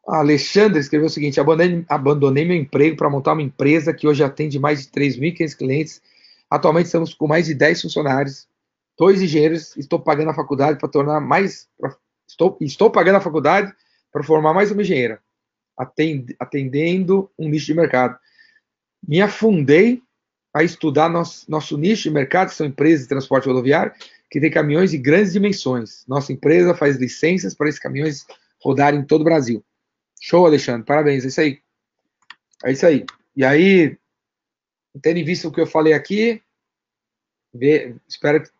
[0.07, 4.59] Alexandre escreveu o seguinte: abandonei, abandonei meu emprego para montar uma empresa que hoje atende
[4.59, 6.03] mais de 3.500 clientes.
[6.49, 8.49] Atualmente estamos com mais de 10 funcionários,
[8.99, 9.76] dois engenheiros.
[9.76, 11.68] Estou pagando a faculdade para tornar mais.
[11.79, 11.95] Pra,
[12.26, 13.70] estou, estou pagando a faculdade
[14.11, 15.20] para formar mais uma engenheira,
[15.76, 18.18] atend, atendendo um nicho de mercado.
[19.07, 20.03] Me afundei
[20.55, 23.93] a estudar nosso, nosso nicho de mercado, que são empresas de transporte rodoviário,
[24.31, 26.05] que tem caminhões de grandes dimensões.
[26.07, 28.26] Nossa empresa faz licenças para esses caminhões
[28.62, 29.64] rodarem em todo o Brasil.
[30.20, 30.87] Show, Alexandre.
[30.87, 31.24] Parabéns.
[31.24, 31.62] É isso aí.
[32.64, 33.05] É isso aí.
[33.37, 33.97] E aí,
[35.01, 36.43] tendo em vista o que eu falei aqui,
[37.55, 38.51] vê, espero que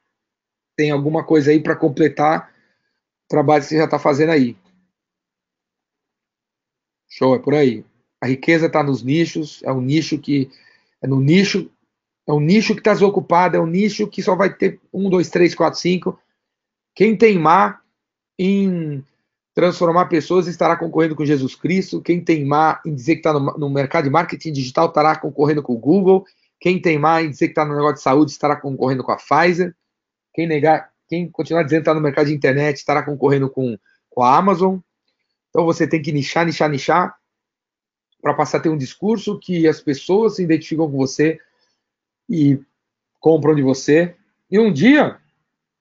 [0.77, 2.55] tenha alguma coisa aí para completar
[3.25, 4.57] o trabalho que você já está fazendo aí.
[7.09, 7.85] Show, é por aí.
[8.21, 10.51] A riqueza está nos nichos, é um nicho que
[11.03, 11.71] é no nicho,
[12.29, 15.31] é um nicho que está desocupado, é um nicho que só vai ter um, dois,
[15.31, 16.21] três, quatro, cinco.
[16.95, 17.81] Quem teimar
[18.39, 19.03] em
[19.55, 22.03] transformar pessoas estará concorrendo com Jesus Cristo.
[22.03, 25.73] Quem teimar em dizer que está no, no, mercado de marketing digital estará concorrendo com
[25.73, 26.23] o Google.
[26.61, 29.75] Quem teimar em dizer que está no negócio de saúde estará concorrendo com a Pfizer.
[30.35, 33.79] Quem negar, quem continuar dizendo que está no mercado de internet estará concorrendo com,
[34.11, 34.81] com a Amazon.
[35.49, 37.17] Então você tem que nichar, nichar, nichar
[38.21, 41.41] para passar a ter um discurso que as pessoas se identificam com você
[42.29, 42.61] e
[43.21, 44.15] compram de você.
[44.51, 45.19] E um dia,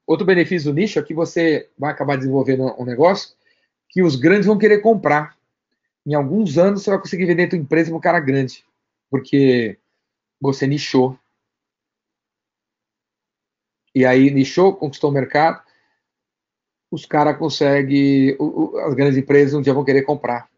[0.06, 3.36] outro benefício do nicho é que você vai acabar desenvolvendo um negócio
[3.90, 5.38] que os grandes vão querer comprar.
[6.06, 8.64] Em alguns anos você vai conseguir vender tua empresa para um cara grande,
[9.10, 9.78] porque
[10.40, 11.18] você nichou.
[13.94, 15.62] E aí nichou, conquistou o mercado,
[16.92, 18.38] os caras conseguem,
[18.86, 20.50] as grandes empresas um dia vão querer comprar.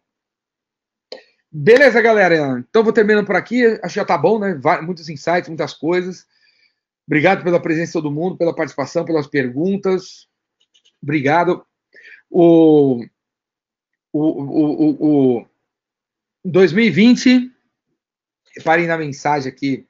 [1.52, 2.64] Beleza, galera?
[2.70, 3.66] Então vou terminando por aqui.
[3.66, 4.60] Acho que já tá bom, né?
[4.82, 6.28] Muitos insights, muitas coisas.
[7.08, 10.28] Obrigado pela presença de todo mundo, pela participação, pelas perguntas.
[11.02, 11.66] Obrigado.
[12.30, 13.04] O
[14.12, 15.46] o, o, o, o
[16.44, 17.52] 2020,
[18.56, 19.88] reparem na mensagem aqui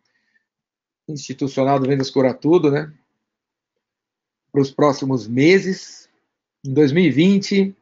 [1.08, 2.94] institucional do Vendas Cura Tudo, né?
[4.52, 6.10] Para os próximos meses.
[6.66, 7.76] Em 2020,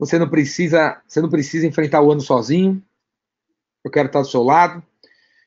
[0.00, 2.82] você não precisa, você não precisa enfrentar o ano sozinho.
[3.84, 4.82] Eu quero estar do seu lado.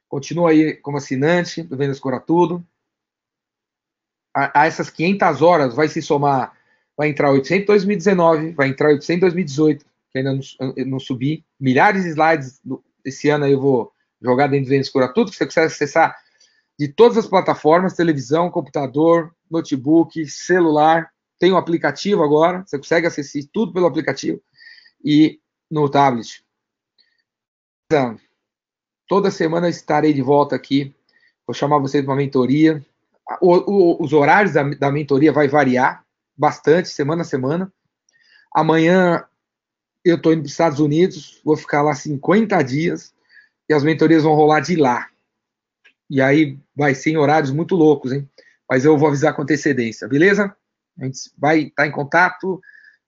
[0.08, 2.64] Continua aí como assinante do Vendas Cura Tudo.
[4.34, 6.56] A, a essas 500 horas vai se somar
[6.96, 10.42] vai entrar 800 em 2019, vai entrar 800 em 2018, que ainda não,
[10.86, 11.44] não subi.
[11.60, 12.62] Milhares de slides
[13.04, 13.92] esse ano eu vou
[14.22, 16.16] jogar dentro do Vendas Cura Tudo, que você consegue acessar
[16.80, 21.12] de todas as plataformas, televisão, computador, notebook, celular.
[21.44, 24.42] Tem um aplicativo agora, você consegue acessar tudo pelo aplicativo
[25.04, 26.42] e no tablet.
[27.86, 28.18] Então,
[29.10, 30.96] toda semana estarei de volta aqui.
[31.46, 32.82] Vou chamar vocês para uma mentoria.
[33.42, 37.74] O, o, os horários da, da mentoria vai variar, bastante, semana a semana.
[38.56, 39.26] Amanhã
[40.02, 43.14] eu estou indo para os Estados Unidos, vou ficar lá 50 dias
[43.68, 45.10] e as mentorias vão rolar de lá.
[46.10, 48.30] E aí vai ser em horários muito loucos, hein?
[48.70, 50.56] Mas eu vou avisar com antecedência, beleza?
[51.00, 52.62] A gente vai estar tá em contato,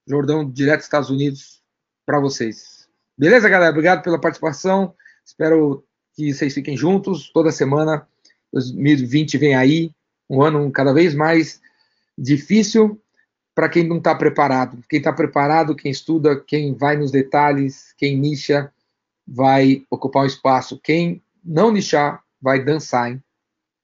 [0.06, 1.62] Jordão, direto dos Estados Unidos,
[2.04, 2.88] para vocês.
[3.16, 3.70] Beleza, galera?
[3.70, 4.94] Obrigado pela participação.
[5.24, 5.84] Espero
[6.14, 8.06] que vocês fiquem juntos toda semana.
[8.52, 9.90] 2020 vem aí,
[10.28, 11.60] um ano cada vez mais
[12.16, 13.00] difícil,
[13.54, 14.78] para quem não está preparado.
[14.88, 18.72] Quem está preparado, quem estuda, quem vai nos detalhes, quem nicha,
[19.26, 20.78] vai ocupar um espaço.
[20.78, 23.10] Quem não nichar, vai dançar.
[23.10, 23.22] Hein?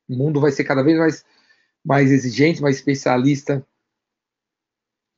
[0.09, 1.24] O mundo vai ser cada vez mais,
[1.85, 3.66] mais exigente, mais especialista.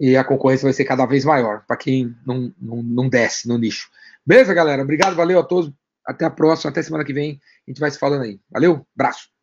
[0.01, 3.59] E a concorrência vai ser cada vez maior para quem não, não, não desce no
[3.59, 3.89] nicho.
[4.27, 4.83] Beleza, galera?
[4.83, 5.73] Obrigado, valeu a todos.
[6.07, 7.41] Até a próxima, até semana que vem.
[7.67, 8.41] A gente vai se falando aí.
[8.51, 9.35] Valeu, abraço.